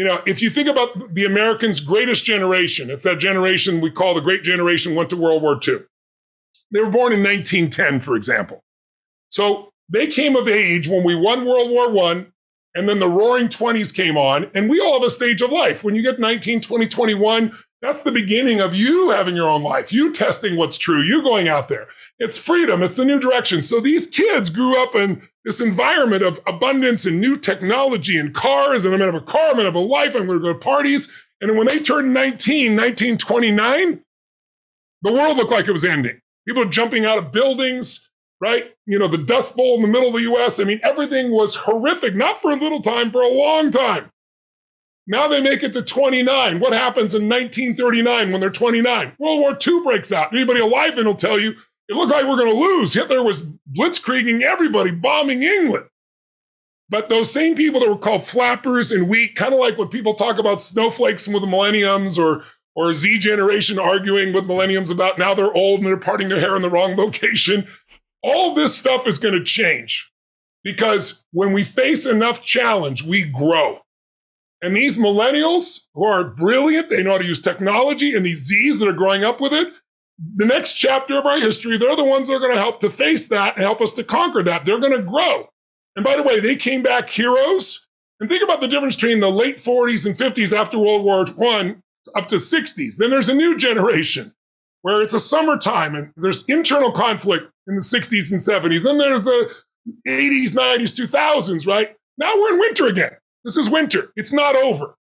[0.00, 4.14] You know, if you think about the Americans' greatest generation, it's that generation we call
[4.14, 5.80] the Great Generation went to World War II.
[6.70, 8.64] They were born in 1910, for example.
[9.28, 12.32] So they came of age when we won World War One,
[12.74, 15.84] and then the roaring 20s came on, and we all have a stage of life.
[15.84, 19.92] When you get 19, 20, 21, that's the beginning of you having your own life,
[19.92, 21.88] you testing what's true, you going out there.
[22.20, 22.82] It's freedom.
[22.82, 23.62] It's the new direction.
[23.62, 28.84] So these kids grew up in this environment of abundance and new technology and cars.
[28.84, 29.48] And I'm going to have a car.
[29.48, 30.14] I'm going to have a life.
[30.14, 31.10] I'm going to go to parties.
[31.40, 34.02] And when they turned 19, 1929,
[35.00, 36.20] the world looked like it was ending.
[36.46, 38.70] People are jumping out of buildings, right?
[38.84, 40.60] You know, the Dust Bowl in the middle of the US.
[40.60, 44.10] I mean, everything was horrific, not for a little time, for a long time.
[45.06, 46.60] Now they make it to 29.
[46.60, 49.16] What happens in 1939 when they're 29?
[49.18, 50.34] World War II breaks out.
[50.34, 51.54] Anybody alive then will tell you
[51.90, 52.94] it looked like we are going to lose.
[52.94, 53.42] Hitler was
[53.76, 55.86] blitzkrieging everybody, bombing England.
[56.88, 60.14] But those same people that were called flappers and weak, kind of like when people
[60.14, 62.44] talk about snowflakes with the millenniums or
[62.76, 66.54] or Z generation arguing with millenniums about now they're old and they're parting their hair
[66.54, 67.66] in the wrong location.
[68.22, 70.12] All this stuff is going to change
[70.62, 73.80] because when we face enough challenge, we grow.
[74.62, 78.78] And these millennials who are brilliant, they know how to use technology, and these Zs
[78.78, 79.72] that are growing up with it,
[80.36, 82.90] the next chapter of our history, they're the ones that are going to help to
[82.90, 84.64] face that and help us to conquer that.
[84.64, 85.48] They're going to grow.
[85.96, 87.86] And by the way, they came back heroes.
[88.20, 91.76] And think about the difference between the late 40s and 50s after World War I
[92.14, 92.96] up to 60s.
[92.96, 94.32] Then there's a new generation
[94.82, 98.88] where it's a summertime and there's internal conflict in the 60s and 70s.
[98.88, 99.54] And there's the
[100.06, 101.96] 80s, 90s, 2000s, right?
[102.18, 103.12] Now we're in winter again.
[103.44, 104.12] This is winter.
[104.16, 104.94] It's not over.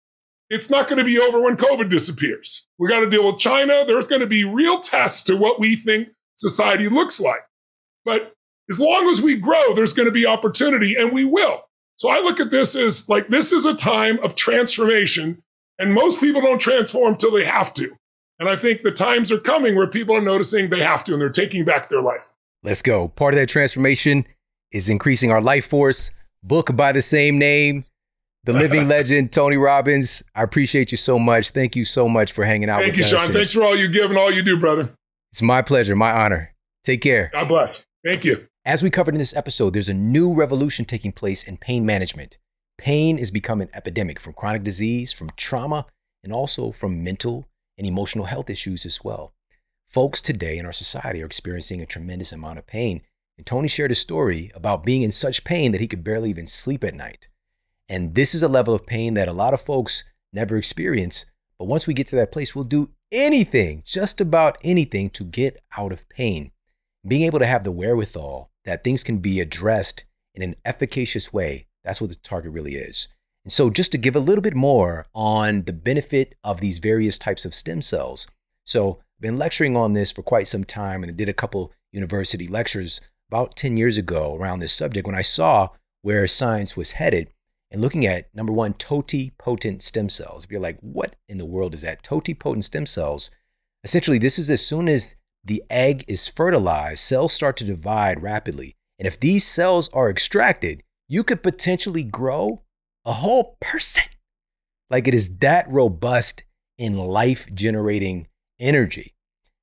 [0.50, 2.68] It's not going to be over when COVID disappears.
[2.78, 3.84] We got to deal with China.
[3.86, 7.42] There's going to be real tests to what we think society looks like.
[8.06, 8.34] But
[8.70, 11.64] as long as we grow, there's going to be opportunity and we will.
[11.98, 15.42] So I look at this as like this is a time of transformation
[15.80, 17.98] and most people don't transform till they have to.
[18.40, 21.22] And I think the times are coming where people are noticing they have to and
[21.22, 22.34] they're taking back their life.
[22.64, 23.08] Let's go.
[23.10, 24.26] Part of that transformation
[24.72, 26.12] is increasing our life force.
[26.44, 27.84] Book by the same name
[28.48, 30.24] the living legend, Tony Robbins.
[30.34, 31.52] I appreciate you so much.
[31.52, 33.32] Thank you so much for hanging out Thank you, Shawn.
[33.32, 34.94] Thanks for all you give and all you do, brother.
[35.32, 36.56] It's my pleasure, my honor.
[36.84, 37.30] Take care.
[37.34, 37.86] God bless.
[38.04, 38.48] Thank you.
[38.66, 42.38] As we covered in this episode, there's a new revolution taking place in pain management.
[42.78, 45.86] Pain is becoming an epidemic from chronic disease, from trauma,
[46.24, 49.34] and also from mental and emotional health issues as well.
[49.90, 53.02] Folks today in our society are experiencing a tremendous amount of pain.
[53.38, 56.48] And Tony shared a story about being in such pain that he could barely even
[56.48, 57.28] sleep at night.
[57.90, 61.26] And this is a level of pain that a lot of folks never experience.
[61.58, 65.62] But once we get to that place, we'll do anything, just about anything, to get
[65.78, 66.52] out of pain.
[67.08, 70.04] Being able to have the wherewithal that things can be addressed
[70.36, 73.08] in an efficacious way, that's what the target really is.
[73.46, 77.18] And so, just to give a little bit more on the benefit of these various
[77.18, 78.28] types of stem cells.
[78.66, 81.72] So, I've been lecturing on this for quite some time and I did a couple
[81.94, 85.70] university lectures about 10 years ago around this subject when I saw
[86.02, 87.30] where science was headed
[87.72, 90.44] and looking at number one, totipotent stem cells.
[90.44, 92.04] If you're like, what in the world is that?
[92.04, 93.30] Totipotent stem cells.
[93.84, 98.76] Essentially, this is as soon as the egg is fertilized, cells start to divide rapidly.
[99.00, 102.64] And if these cells are extracted, you could potentially grow
[103.06, 104.04] a whole person.
[104.90, 106.44] Like it is that robust
[106.78, 108.28] in life generating
[108.60, 109.14] energy.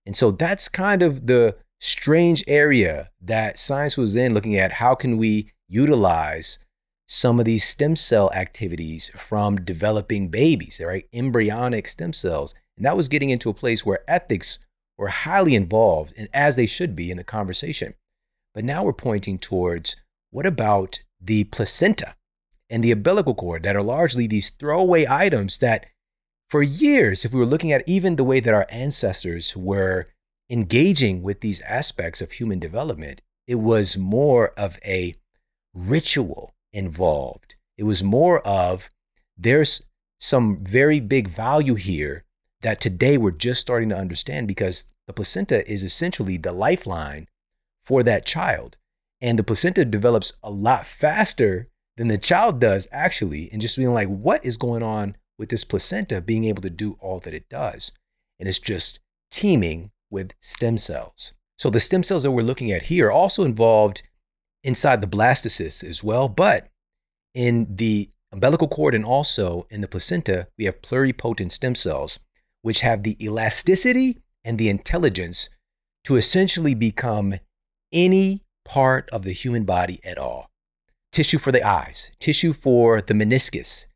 [0.06, 4.94] And so that's kind of the strange area that science was in looking at how
[4.94, 6.58] can we utilize
[7.06, 11.06] some of these stem cell activities from developing babies, right?
[11.12, 12.54] Embryonic stem cells.
[12.76, 14.58] And that was getting into a place where ethics
[14.96, 17.94] were highly involved, and as they should be in the conversation.
[18.54, 19.96] But now we're pointing towards
[20.30, 22.14] what about the placenta
[22.70, 25.86] and the umbilical cord that are largely these throwaway items that,
[26.48, 30.06] for years, if we were looking at even the way that our ancestors were
[30.48, 35.14] engaging with these aspects of human development, it was more of a
[35.74, 37.54] ritual involved.
[37.78, 38.90] It was more of
[39.36, 39.84] there's
[40.18, 42.24] some very big value here
[42.62, 47.28] that today we're just starting to understand because the placenta is essentially the lifeline
[47.82, 48.76] for that child.
[49.20, 53.92] And the placenta develops a lot faster than the child does, actually, and just being
[53.92, 57.48] like, what is going on with this placenta being able to do all that it
[57.48, 57.92] does?
[58.38, 58.98] And it's just
[59.30, 61.32] teeming with stem cells.
[61.58, 64.02] So the stem cells that we're looking at here also involved
[64.64, 66.28] inside the blastocysts as well.
[66.28, 66.68] But
[67.34, 72.18] in the umbilical cord and also in the placenta, we have pluripotent stem cells,
[72.62, 75.50] which have the elasticity and the intelligence
[76.04, 77.34] to essentially become
[77.92, 80.50] any part of the human body at all.
[81.12, 83.86] Tissue for the eyes, tissue for the meniscus,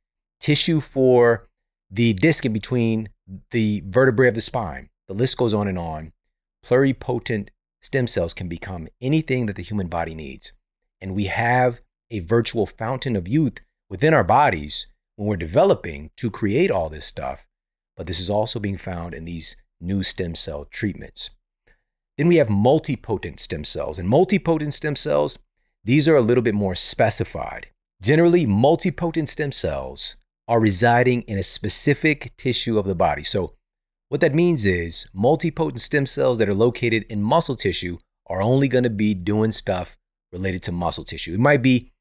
[0.40, 1.48] tissue for
[1.90, 3.08] the disc in between
[3.50, 4.88] the vertebrae of the spine.
[5.08, 6.12] The list goes on and on.
[6.64, 7.48] Pluripotent
[7.80, 10.52] stem cells can become anything that the human body needs
[11.00, 11.80] and we have
[12.10, 14.86] a virtual fountain of youth within our bodies
[15.16, 17.46] when we're developing to create all this stuff.
[17.96, 21.30] But this is also being found in these new stem cell treatments.
[22.16, 23.98] Then we have multipotent stem cells.
[23.98, 25.38] And multipotent stem cells,
[25.84, 27.68] these are a little bit more specified.
[28.00, 33.22] Generally, multipotent stem cells are residing in a specific tissue of the body.
[33.22, 33.54] So,
[34.08, 38.66] what that means is multipotent stem cells that are located in muscle tissue are only
[38.68, 39.97] going to be doing stuff
[40.32, 41.34] related to muscle tissue.
[41.34, 41.92] It might be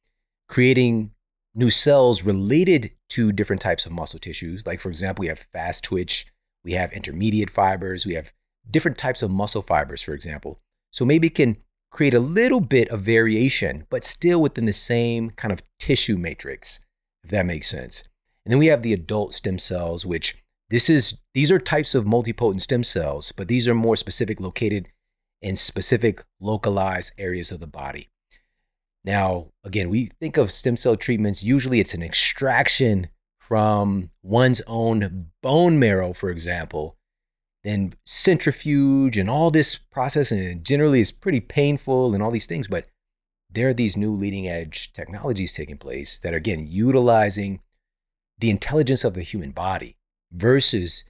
[0.48, 1.12] creating
[1.56, 4.66] new cells related to different types of muscle tissues.
[4.66, 6.28] Like, for example, we have fast twitch,
[6.64, 8.32] we have intermediate fibers, we have
[8.70, 10.60] different types of muscle fibers, for example.
[10.92, 11.58] So maybe it can
[11.92, 16.80] create a little bit of variation, but still within the same kind of tissue matrix,
[17.24, 18.04] if that makes sense.
[18.46, 20.38] And then we have the adult stem cells, which
[20.70, 24.90] this is these are types of multipotent stem cells, but these are more specific located
[25.42, 28.10] in specific localized areas of the body.
[29.04, 33.08] Now, again, we think of stem cell treatments, usually it's an extraction
[33.40, 36.98] from one's own bone marrow, for example,
[37.64, 42.68] then centrifuge and all this process, and generally is pretty painful and all these things.
[42.68, 42.88] But
[43.50, 47.62] there are these new leading edge technologies taking place that are, again, utilizing
[48.38, 49.98] the intelligence of the human body
[50.32, 51.06] versus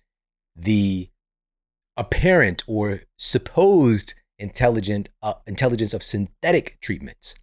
[0.56, 1.10] the
[1.98, 7.36] apparent or supposed intelligent uh, intelligence of synthetic treatments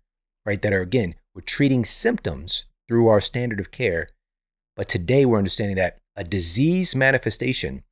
[0.45, 0.61] right?
[0.61, 4.09] That are, again, we're treating symptoms through our standard of care.
[4.77, 7.83] But today we're understanding that a disease manifestation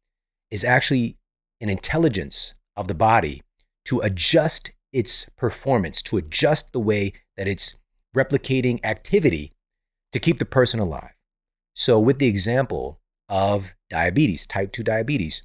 [0.51, 1.17] is actually
[1.61, 3.43] an intelligence of the body
[3.87, 7.75] to adjust its performance, to adjust the way that it's
[8.15, 9.53] replicating activity
[10.13, 11.13] to keep the person alive.
[11.75, 15.43] So, with the example of diabetes, type 2 diabetes,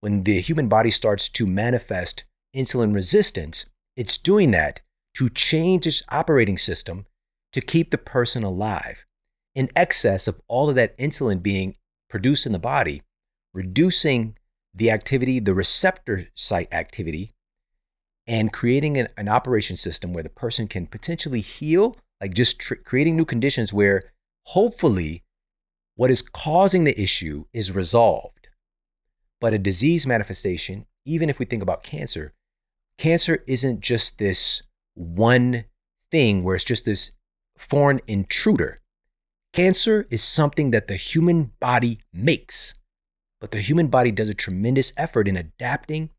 [0.00, 2.24] when the human body starts to manifest
[2.56, 4.80] insulin resistance, it's doing that
[5.14, 7.06] to change its operating system
[7.52, 9.04] to keep the person alive
[9.54, 11.74] in excess of all of that insulin being
[12.08, 13.02] produced in the body,
[13.52, 14.36] reducing
[14.74, 17.30] the activity, the receptor site activity,
[18.26, 22.74] and creating an, an operation system where the person can potentially heal, like just tr-
[22.74, 24.12] creating new conditions where
[24.46, 25.24] hopefully
[25.96, 28.48] what is causing the issue is resolved.
[29.40, 32.34] But a disease manifestation, even if we think about cancer,
[32.98, 34.62] cancer isn't just this
[35.00, 35.64] one
[36.10, 37.12] thing where it's just this
[37.56, 38.78] foreign intruder.
[39.52, 42.74] Cancer is something that the human body makes,
[43.40, 46.10] but the human body does a tremendous effort in adapting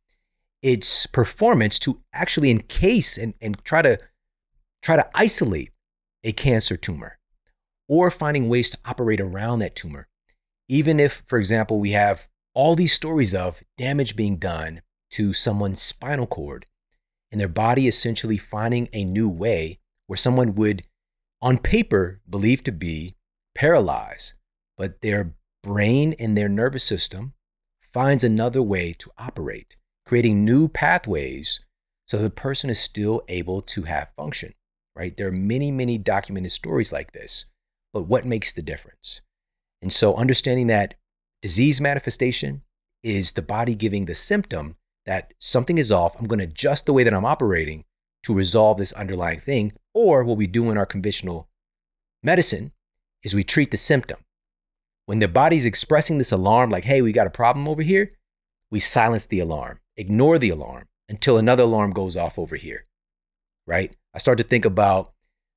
[0.64, 3.98] its performance to actually encase and, and try to
[4.82, 5.72] try to isolate
[6.24, 7.20] a cancer tumor
[7.88, 10.08] or finding ways to operate around that tumor.
[10.68, 15.82] Even if, for example, we have all these stories of damage being done to someone's
[15.82, 16.66] spinal cord
[17.32, 20.84] and their body essentially finding a new way where someone would,
[21.42, 23.16] on paper, believe to be
[23.56, 24.34] paralyzed,
[24.78, 27.34] but their brain and their nervous system
[27.82, 31.62] finds another way to operate, creating new pathways
[32.12, 34.54] so the person is still able to have function,
[34.98, 35.16] right?
[35.16, 37.46] There are many, many documented stories like this,
[37.94, 39.22] but what makes the difference?
[39.82, 40.96] And so understanding that
[41.42, 42.64] disease manifestation
[43.02, 44.76] is the body giving the symptom
[45.12, 46.16] that something is off.
[46.18, 47.84] I'm going to adjust the way that I'm operating
[48.24, 49.74] to resolve this underlying thing.
[49.94, 51.50] Or what we do in our conventional
[52.24, 52.72] medicine
[53.22, 54.20] is we treat the symptom.
[55.08, 58.10] When the body's expressing this alarm, like, hey, we got a problem over here,
[58.70, 62.86] we silence the alarm, ignore the alarm until another alarm goes off over here,
[63.68, 63.94] right?
[64.14, 65.12] I start to think about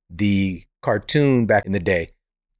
[0.09, 2.09] the cartoon back in the day.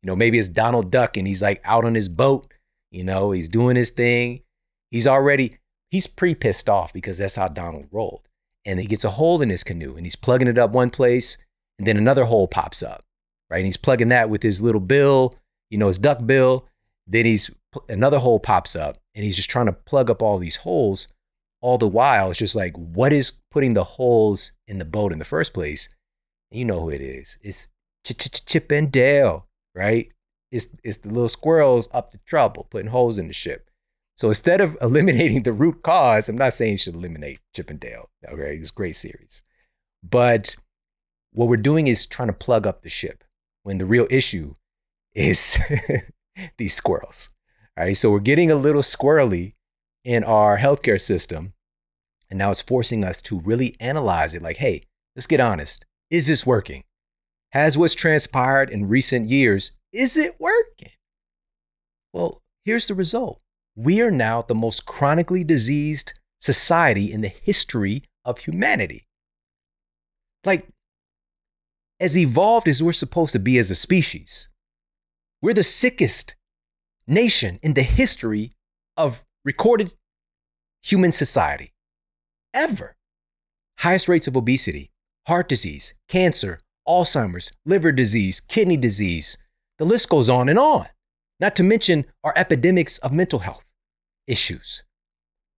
[0.02, 2.54] You know, maybe it's Donald Duck and he's like out on his boat,
[2.90, 4.44] you know, he's doing his thing.
[4.92, 5.58] He's already,
[5.92, 8.28] he's pre pissed off because that's how Donald rolled.
[8.66, 11.38] And he gets a hole in his canoe and he's plugging it up one place
[11.78, 13.04] and then another hole pops up,
[13.50, 13.58] right?
[13.58, 15.36] And he's plugging that with his little bill,
[15.70, 16.66] you know, his duck bill.
[17.08, 17.52] Then he's
[17.88, 21.08] another hole pops up and he's just trying to plug up all these holes.
[21.62, 25.20] All the while, it's just like, what is putting the holes in the boat in
[25.20, 25.90] the first place?
[26.52, 27.40] You know who it is.
[27.42, 27.68] It's
[28.04, 30.12] Chip and Dale, right?
[30.52, 33.70] It's, it's the little squirrels up to trouble, putting holes in the ship.
[34.16, 37.80] So instead of eliminating the root cause, I'm not saying you should eliminate Chip and
[37.80, 38.10] Dale.
[38.28, 39.44] Okay, it's a great series.
[40.02, 40.56] But
[41.32, 43.24] what we're doing is trying to plug up the ship
[43.64, 44.54] when the real issue
[45.14, 45.60] is
[46.58, 47.30] these squirrels.
[47.78, 49.54] All right, so we're getting a little squirrely
[50.06, 51.54] in our healthcare system.
[52.30, 54.84] And now it's forcing us to really analyze it like, hey,
[55.16, 55.86] let's get honest.
[56.10, 56.86] Is this working?
[57.52, 60.92] Has what's transpired in recent years, is it working?
[62.14, 63.42] Well, here's the result
[63.76, 69.06] we are now the most chronically diseased society in the history of humanity.
[70.46, 70.68] Like,
[72.00, 74.50] as evolved as we're supposed to be as a species,
[75.42, 76.36] we're the sickest
[77.08, 78.52] nation in the history
[78.98, 79.94] of recorded
[80.82, 81.74] human society
[82.54, 82.96] ever.
[83.80, 84.92] Highest rates of obesity,
[85.28, 89.38] heart disease, cancer, Alzheimer's, liver disease, kidney disease.
[89.78, 90.88] The list goes on and on.
[91.40, 93.72] Not to mention our epidemics of mental health
[94.28, 94.84] issues.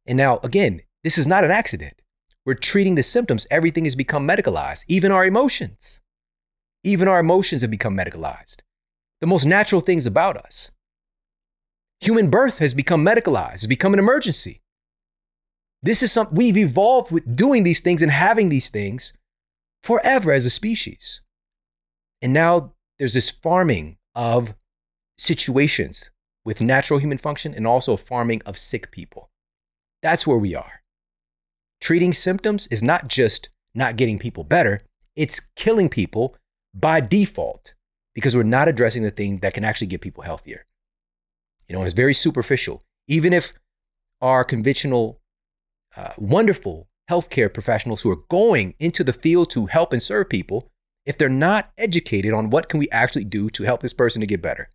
[0.05, 2.01] And now, again, this is not an accident.
[2.45, 3.45] We're treating the symptoms.
[3.51, 5.99] Everything has become medicalized, even our emotions.
[6.83, 8.61] Even our emotions have become medicalized.
[9.19, 10.71] The most natural things about us.
[11.99, 14.61] Human birth has become medicalized, it's become an emergency.
[15.81, 19.13] This is something we've evolved with doing these things and having these things
[19.83, 21.21] forever as a species.
[22.21, 24.55] And now there's this farming of
[25.17, 26.11] situations
[26.45, 29.29] with natural human function and also farming of sick people.
[30.01, 30.81] That's where we are.
[31.81, 34.81] Treating symptoms is not just not getting people better,
[35.15, 36.35] it's killing people
[36.73, 37.73] by default
[38.15, 40.65] because we're not addressing the thing that can actually get people healthier.
[41.67, 42.81] You know, it's very superficial.
[43.07, 43.53] Even if
[44.21, 45.19] our conventional,
[45.95, 50.69] uh, wonderful healthcare professionals who are going into the field to help and serve people,
[51.05, 54.27] if they're not educated on what can we actually do to help this person to
[54.27, 54.69] get better.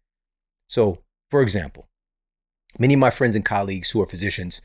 [0.73, 1.87] So, for example,
[2.79, 4.63] many of my friends and colleagues who are physicians,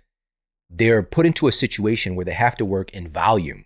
[0.69, 3.65] they're put into a situation where they have to work in volume.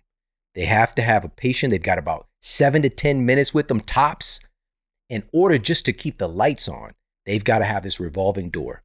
[0.56, 3.80] They have to have a patient, they've got about seven to 10 minutes with them
[3.80, 4.40] tops.
[5.08, 6.94] In order just to keep the lights on,
[7.26, 8.82] they've got to have this revolving door.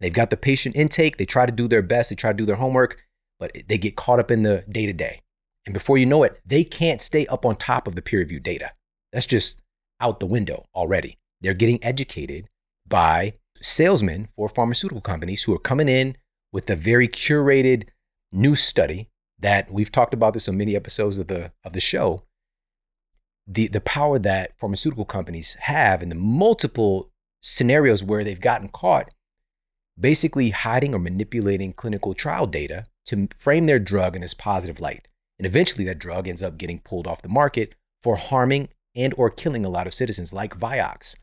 [0.00, 2.44] They've got the patient intake, they try to do their best, they try to do
[2.46, 3.00] their homework,
[3.38, 5.22] but they get caught up in the day to day.
[5.64, 8.42] And before you know it, they can't stay up on top of the peer reviewed
[8.42, 8.72] data.
[9.12, 9.60] That's just
[10.00, 11.18] out the window already.
[11.40, 12.48] They're getting educated
[12.90, 13.32] by
[13.62, 16.16] salesmen for pharmaceutical companies who are coming in
[16.52, 17.88] with a very curated
[18.32, 22.24] new study that we've talked about this on many episodes of the of the show.
[23.46, 27.10] The the power that pharmaceutical companies have and the multiple
[27.40, 29.08] scenarios where they've gotten caught
[29.98, 35.08] basically hiding or manipulating clinical trial data to frame their drug in this positive light.
[35.38, 39.30] And eventually that drug ends up getting pulled off the market for harming and or
[39.30, 41.16] killing a lot of citizens like Vioxx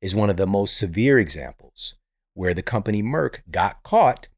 [0.00, 1.94] is one of the most severe examples
[2.34, 4.28] where the company Merck got caught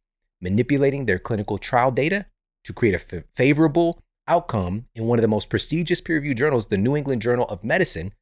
[0.41, 2.27] manipulating their clinical trial data
[2.65, 6.67] to create a f- favorable outcome in one of the most prestigious peer reviewed journals,
[6.67, 8.13] the New England Journal of Medicine,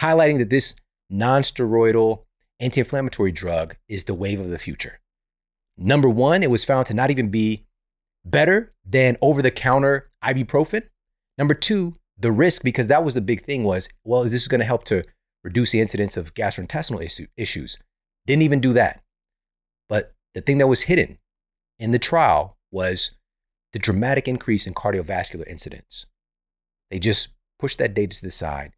[0.00, 0.74] highlighting that this
[1.10, 2.24] non steroidal
[2.60, 5.00] anti inflammatory drug is the wave of the future.
[5.76, 7.66] Number one, it was found to not even be
[8.24, 10.82] better than over the counter ibuprofen.
[11.36, 14.60] Number two, the risk, because that was the big thing, was well, this is going
[14.60, 15.04] to help to
[15.44, 17.78] reduce the incidence of gastrointestinal issue, issues.
[18.26, 19.02] Didn't even do that.
[19.88, 21.18] But the thing that was hidden
[21.78, 23.12] in the trial was
[23.72, 26.06] the dramatic increase in cardiovascular incidents.
[26.90, 27.28] They just
[27.58, 28.72] pushed that data to the side.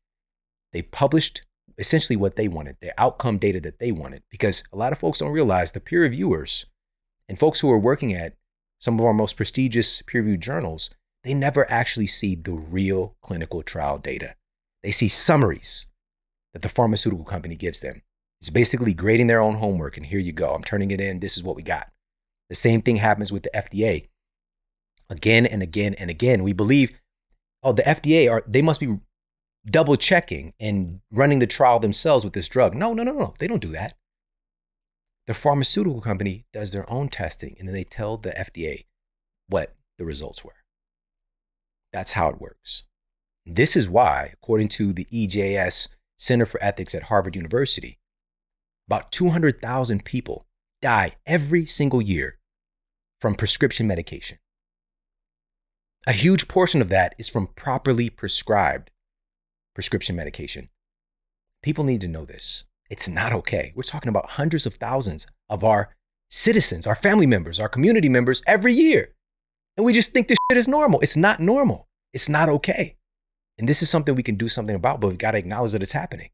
[0.73, 1.43] They published
[1.79, 5.21] essentially what they wanted, the outcome data that they wanted, because a lot of folks
[5.21, 6.67] don't realize the peer reviewers
[7.29, 8.35] and folks who are working at
[8.81, 10.91] some of our most prestigious peer reviewed journals,
[11.25, 14.35] they never actually see the real clinical trial data.
[14.83, 15.87] They see summaries
[16.57, 18.01] that the pharmaceutical company gives them.
[18.41, 20.55] It's basically grading their own homework, and here you go.
[20.55, 21.21] I'm turning it in.
[21.21, 21.89] This is what we got.
[22.49, 24.09] The same thing happens with the FDA.
[25.11, 26.99] Again and again and again, we believe,
[27.63, 29.01] oh, the FDA are they must be
[29.67, 32.75] double checking and running the trial themselves with this drug.
[32.75, 33.35] No, no, no, no.
[33.39, 33.99] They don't do that.
[35.27, 38.87] The pharmaceutical company does their own testing and then they tell the FDA
[39.47, 40.65] what the results were.
[41.93, 42.85] That's how it works.
[43.45, 47.99] This is why, according to the EJS Center for Ethics at Harvard University,
[48.89, 50.47] about 200,000 people
[50.81, 52.39] die every single year
[53.21, 54.39] from prescription medication.
[56.07, 58.91] A huge portion of that is from properly prescribed
[59.75, 60.69] prescription medication.
[61.63, 62.65] People need to know this.
[62.89, 63.73] It's not okay.
[63.75, 65.95] We're talking about hundreds of thousands of our
[66.31, 69.15] citizens, our family members, our community members every year.
[69.77, 71.01] And we just think this shit is normal.
[71.01, 71.89] It's not normal.
[72.13, 72.97] It's not okay.
[73.59, 75.83] And this is something we can do something about, but we've got to acknowledge that
[75.83, 76.31] it's happening.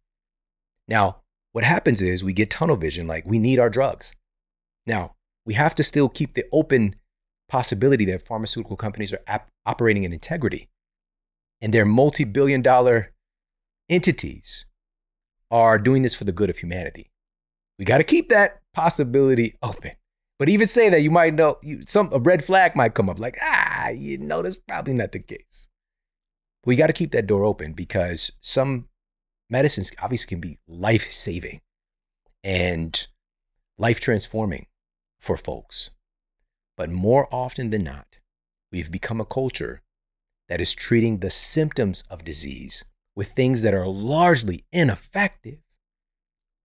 [0.89, 1.18] Now,
[1.53, 4.14] what happens is we get tunnel vision, like we need our drugs.
[4.87, 5.14] Now,
[5.45, 6.97] we have to still keep the open
[7.49, 10.68] possibility that pharmaceutical companies are ap- operating in integrity
[11.62, 13.12] and their multi billion dollar
[13.89, 14.66] entities
[15.51, 17.11] are doing this for the good of humanity.
[17.79, 19.93] We got to keep that possibility open.
[20.39, 23.20] But even say that you might know you, some a red flag might come up
[23.20, 25.68] like ah you know that's probably not the case.
[26.65, 28.89] We got to keep that door open because some
[29.51, 31.61] medicines obviously can be life saving
[32.45, 33.07] and
[33.79, 34.67] life transforming
[35.21, 35.91] for folks.
[36.77, 38.19] But more often than not,
[38.71, 39.83] we've become a culture
[40.49, 42.85] that is treating the symptoms of disease
[43.15, 45.59] with things that are largely ineffective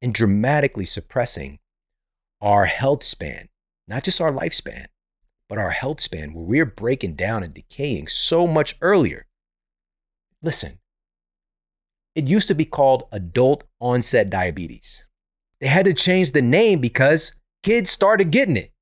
[0.01, 1.59] and dramatically suppressing
[2.41, 3.49] our health span,
[3.87, 4.85] not just our lifespan,
[5.49, 9.25] but our health span, where we're breaking down and decaying so much earlier.
[10.41, 10.79] Listen,
[12.15, 15.05] it used to be called adult onset diabetes.
[15.59, 17.33] They had to change the name because
[17.63, 18.73] kids started getting it.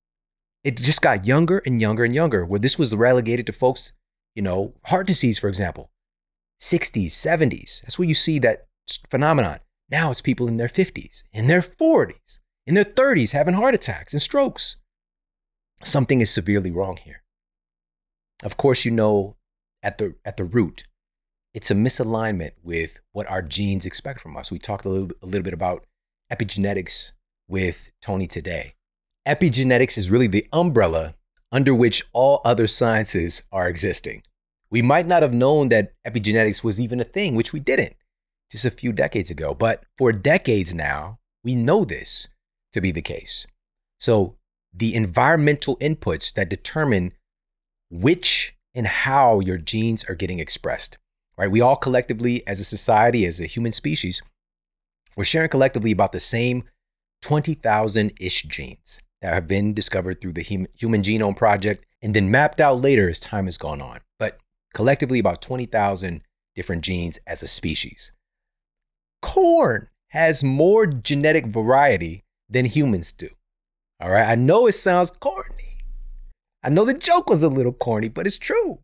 [0.63, 3.93] It just got younger and younger and younger, where this was relegated to folks,
[4.35, 5.91] you know, heart disease, for example.
[6.61, 7.81] 60s, 70s.
[7.81, 8.67] That's where you see that
[9.09, 9.59] phenomenon.
[9.89, 14.13] Now it's people in their 50s, in their 40s, in their 30s having heart attacks
[14.13, 14.77] and strokes.
[15.83, 17.21] Something is severely wrong here.
[18.43, 19.35] Of course, you know
[19.83, 20.85] at the, at the root,
[21.55, 24.51] it's a misalignment with what our genes expect from us.
[24.51, 25.85] We talked a little, a little bit about
[26.29, 27.13] epigenetics
[27.47, 28.75] with Tony today.
[29.25, 31.15] Epigenetics is really the umbrella
[31.53, 34.21] under which all other sciences are existing.
[34.69, 37.95] We might not have known that epigenetics was even a thing, which we didn't
[38.51, 39.53] just a few decades ago.
[39.53, 42.27] But for decades now, we know this
[42.73, 43.47] to be the case.
[43.97, 44.35] So
[44.73, 47.13] the environmental inputs that determine
[47.89, 50.97] which and how your genes are getting expressed,
[51.38, 51.51] right?
[51.51, 54.21] We all collectively, as a society, as a human species,
[55.15, 56.63] we're sharing collectively about the same
[57.21, 62.59] 20,000 ish genes that have been discovered through the Human Genome Project and then mapped
[62.59, 64.01] out later as time has gone on.
[64.19, 64.38] But
[64.73, 66.21] collectively about 20,000
[66.55, 68.11] different genes as a species.
[69.21, 73.29] Corn has more genetic variety than humans do.
[73.99, 75.79] All right, I know it sounds corny.
[76.62, 78.79] I know the joke was a little corny, but it's true.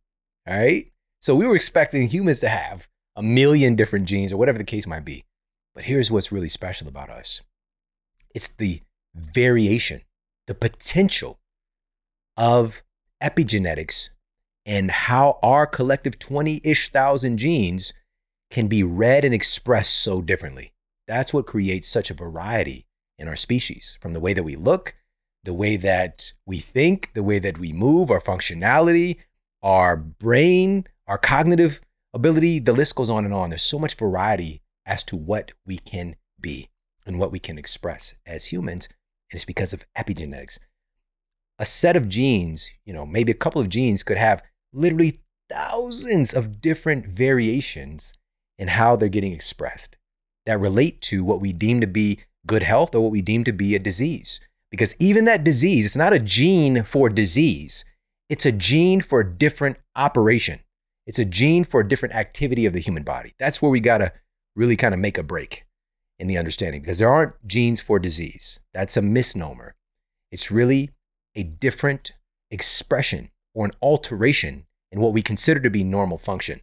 [0.48, 0.91] All right,
[1.22, 4.88] so we were expecting humans to have a million different genes or whatever the case
[4.88, 5.24] might be.
[5.76, 7.42] But here's what's really special about us
[8.34, 8.82] it's the
[9.16, 10.02] variation,
[10.48, 11.40] the potential
[12.38, 12.82] of
[13.22, 14.10] epigenetics
[14.66, 17.94] and how our collective 20 ish thousand genes
[18.50, 20.74] can be read and expressed so differently.
[21.08, 22.86] That's what creates such a variety
[23.18, 24.96] in our species from the way that we look,
[25.44, 29.18] the way that we think, the way that we move, our functionality,
[29.62, 31.82] our brain, our cognitive
[32.14, 32.60] ability.
[32.60, 33.50] The list goes on and on.
[33.50, 36.70] There's so much variety as to what we can be
[37.06, 38.88] and what we can express as humans.
[39.32, 40.60] And it's because of epigenetics.
[41.60, 44.42] A set of genes, you know, maybe a couple of genes could have
[44.74, 45.20] literally
[45.50, 48.14] thousands of different variations
[48.58, 49.98] in how they're getting expressed
[50.46, 53.52] that relate to what we deem to be good health or what we deem to
[53.52, 54.40] be a disease.
[54.70, 57.86] Because even that disease, it's not a gene for disease,
[58.30, 60.62] it's a gene for a different operation.
[61.08, 63.34] It's a gene for a different activity of the human body.
[63.40, 64.14] That's where we got to
[64.56, 65.66] really kind of make a break
[66.20, 68.60] in the understanding because there aren't genes for disease.
[68.74, 69.76] That's a misnomer.
[70.32, 70.92] It's really
[71.36, 72.14] a different
[72.52, 76.62] expression or an alteration in what we consider to be normal function.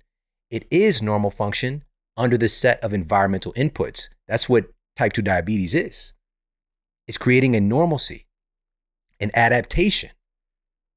[0.50, 1.84] It is normal function
[2.16, 4.08] under the set of environmental inputs.
[4.26, 6.12] That's what type 2 diabetes is.
[7.06, 8.26] It's creating a normalcy,
[9.18, 10.10] an adaptation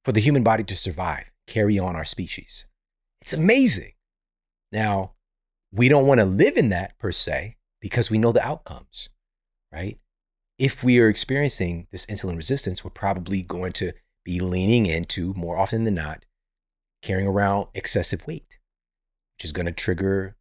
[0.04, 2.66] for the human body to survive, carry on our species.
[3.22, 3.94] It's amazing.
[4.72, 5.14] Now,
[5.72, 9.10] we don't want to live in that per se because we know the outcomes,
[9.72, 10.00] right?
[10.58, 13.94] If we are experiencing this insulin resistance, we're probably going to
[14.24, 16.26] be leaning into, more often than not,
[17.02, 18.60] carrying around excessive weight,
[19.36, 20.36] which is going to trigger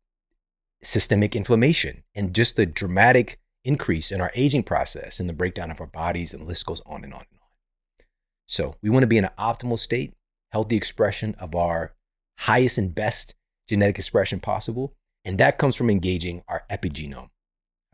[0.83, 5.81] systemic inflammation and just the dramatic increase in our aging process and the breakdown of
[5.81, 8.07] our bodies, and list goes on and on and on.
[8.47, 10.15] So, we want to be in an optimal state,
[10.51, 11.95] healthy expression of our
[12.41, 13.35] highest and best
[13.69, 14.95] genetic expression possible.
[15.25, 17.29] And that comes from engaging our epigenome.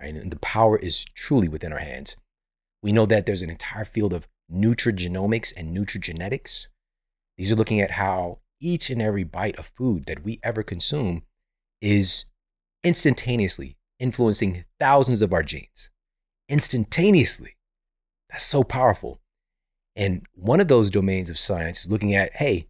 [0.00, 0.14] Right?
[0.14, 2.16] And the power is truly within our hands.
[2.82, 6.68] We know that there's an entire field of nutrigenomics and nutrigenetics.
[7.36, 11.22] These are looking at how each and every bite of food that we ever consume
[11.80, 12.26] is
[12.84, 15.90] instantaneously influencing thousands of our genes.
[16.48, 17.56] Instantaneously.
[18.30, 19.20] That's so powerful.
[19.94, 22.68] And one of those domains of science is looking at hey,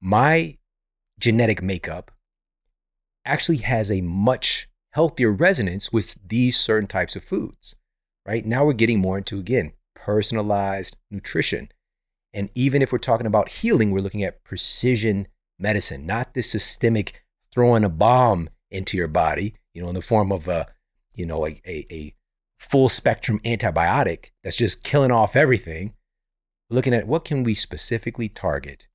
[0.00, 0.58] my
[1.18, 2.10] genetic makeup
[3.24, 7.74] actually has a much healthier resonance with these certain types of foods,
[8.26, 8.44] right?
[8.44, 11.68] Now we're getting more into, again, personalized nutrition.
[12.32, 15.28] And even if we're talking about healing, we're looking at precision
[15.58, 20.32] medicine, not this systemic throwing a bomb into your body, you know, in the form
[20.32, 20.66] of a,
[21.14, 22.14] you know, a, a, a
[22.58, 25.94] full spectrum antibiotic that's just killing off everything.
[26.68, 28.88] We're looking at what can we specifically target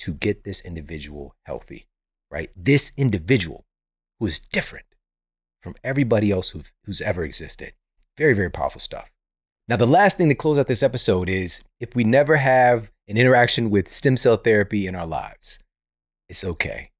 [0.00, 1.86] to get this individual healthy,
[2.30, 2.50] right?
[2.56, 3.64] This individual
[4.18, 4.86] who is different
[5.62, 6.54] from everybody else
[6.84, 7.72] who's, ever existed.
[8.16, 9.10] Very, very powerful stuff.
[9.68, 13.16] Now, the last thing to close out this episode is if we never have an
[13.16, 15.58] interaction with stem cell therapy in our lives,
[16.28, 16.90] it's okay.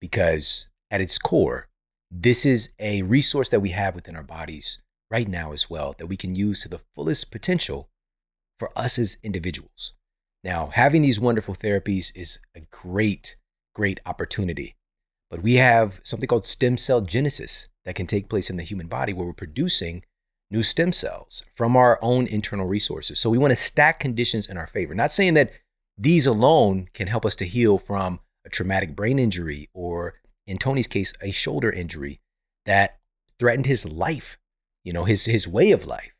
[0.00, 1.68] Because at its core,
[2.10, 4.78] this is a resource that we have within our bodies
[5.10, 7.88] right now as well that we can use to the fullest potential
[8.58, 9.92] for us as individuals.
[10.46, 13.34] Now, having these wonderful therapies is a great,
[13.74, 14.76] great opportunity.
[15.28, 18.86] But we have something called stem cell genesis that can take place in the human
[18.86, 20.04] body where we're producing
[20.48, 23.18] new stem cells from our own internal resources.
[23.18, 24.94] So we want to stack conditions in our favor.
[24.94, 25.50] Not saying that
[25.98, 30.14] these alone can help us to heal from a traumatic brain injury or,
[30.46, 32.20] in Tony's case, a shoulder injury
[32.66, 33.00] that
[33.40, 34.38] threatened his life,
[34.84, 36.15] you know, his, his way of life.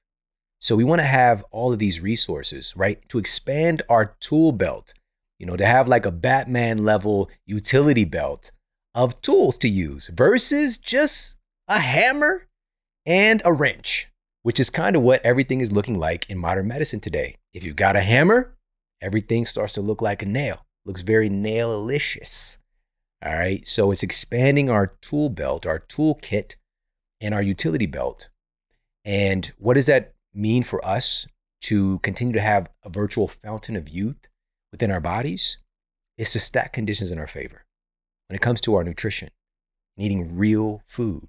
[0.61, 4.95] So we want to have all of these resources, right, to expand our tool belt,
[5.39, 8.51] you know, to have like a Batman level utility belt
[8.95, 11.37] of tools to use versus just
[11.69, 12.49] a hammer
[13.05, 14.09] and a wrench,
[14.43, 17.37] which is kind of what everything is looking like in modern medicine today.
[17.53, 18.57] If you've got a hammer,
[19.03, 22.59] everything starts to look like a nail, looks very nailicious.
[23.25, 23.67] All right.
[23.67, 26.57] So it's expanding our tool belt, our toolkit,
[27.21, 28.29] and our utility belt.
[29.05, 31.27] And what does that mean for us
[31.63, 34.29] to continue to have a virtual fountain of youth
[34.71, 35.59] within our bodies?
[36.19, 37.67] Is to stack conditions in our favor
[38.29, 39.31] when it comes to our nutrition,
[39.99, 41.29] needing real food,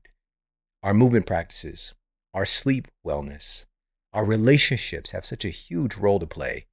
[0.82, 1.94] our movement practices,
[2.34, 3.66] our sleep wellness,
[4.14, 6.68] our relationships have such a huge role to play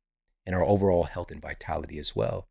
[0.47, 2.47] in our overall health and vitality as well.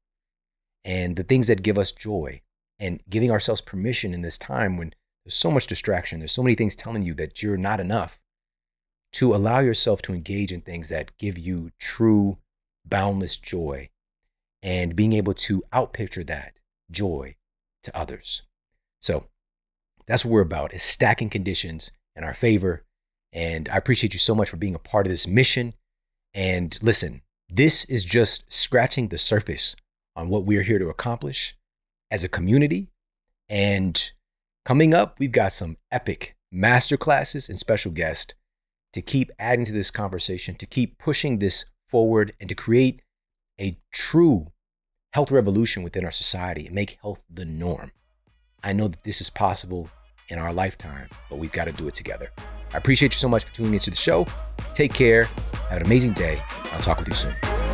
[0.84, 2.42] And the things that give us joy
[2.80, 4.94] and giving ourselves permission in this time when
[5.24, 8.20] there's so much distraction, there's so many things telling you that you're not enough,
[9.14, 12.38] to allow yourself to engage in things that give you true,
[12.86, 13.90] boundless joy
[14.62, 16.54] and being able to outpicture that
[16.90, 17.36] joy
[17.84, 18.42] to others.
[19.02, 19.26] So
[20.08, 22.84] that's what we're about is stacking conditions in our favor.
[23.32, 25.74] And I appreciate you so much for being a part of this mission.
[26.34, 29.76] And listen, this is just scratching the surface
[30.16, 31.56] on what we're here to accomplish
[32.10, 32.90] as a community.
[33.50, 34.12] And
[34.66, 38.34] coming up, we've got some epic masterclasses and special guests
[38.94, 43.02] to keep adding to this conversation, to keep pushing this forward, and to create
[43.60, 44.48] a true
[45.14, 47.92] health revolution within our society and make health the norm.
[48.64, 49.90] I know that this is possible
[50.30, 52.32] in our lifetime, but we've got to do it together.
[52.74, 54.26] I appreciate you so much for tuning into the show.
[54.74, 55.26] Take care.
[55.70, 56.42] Have an amazing day.
[56.72, 57.53] I'll talk with you soon.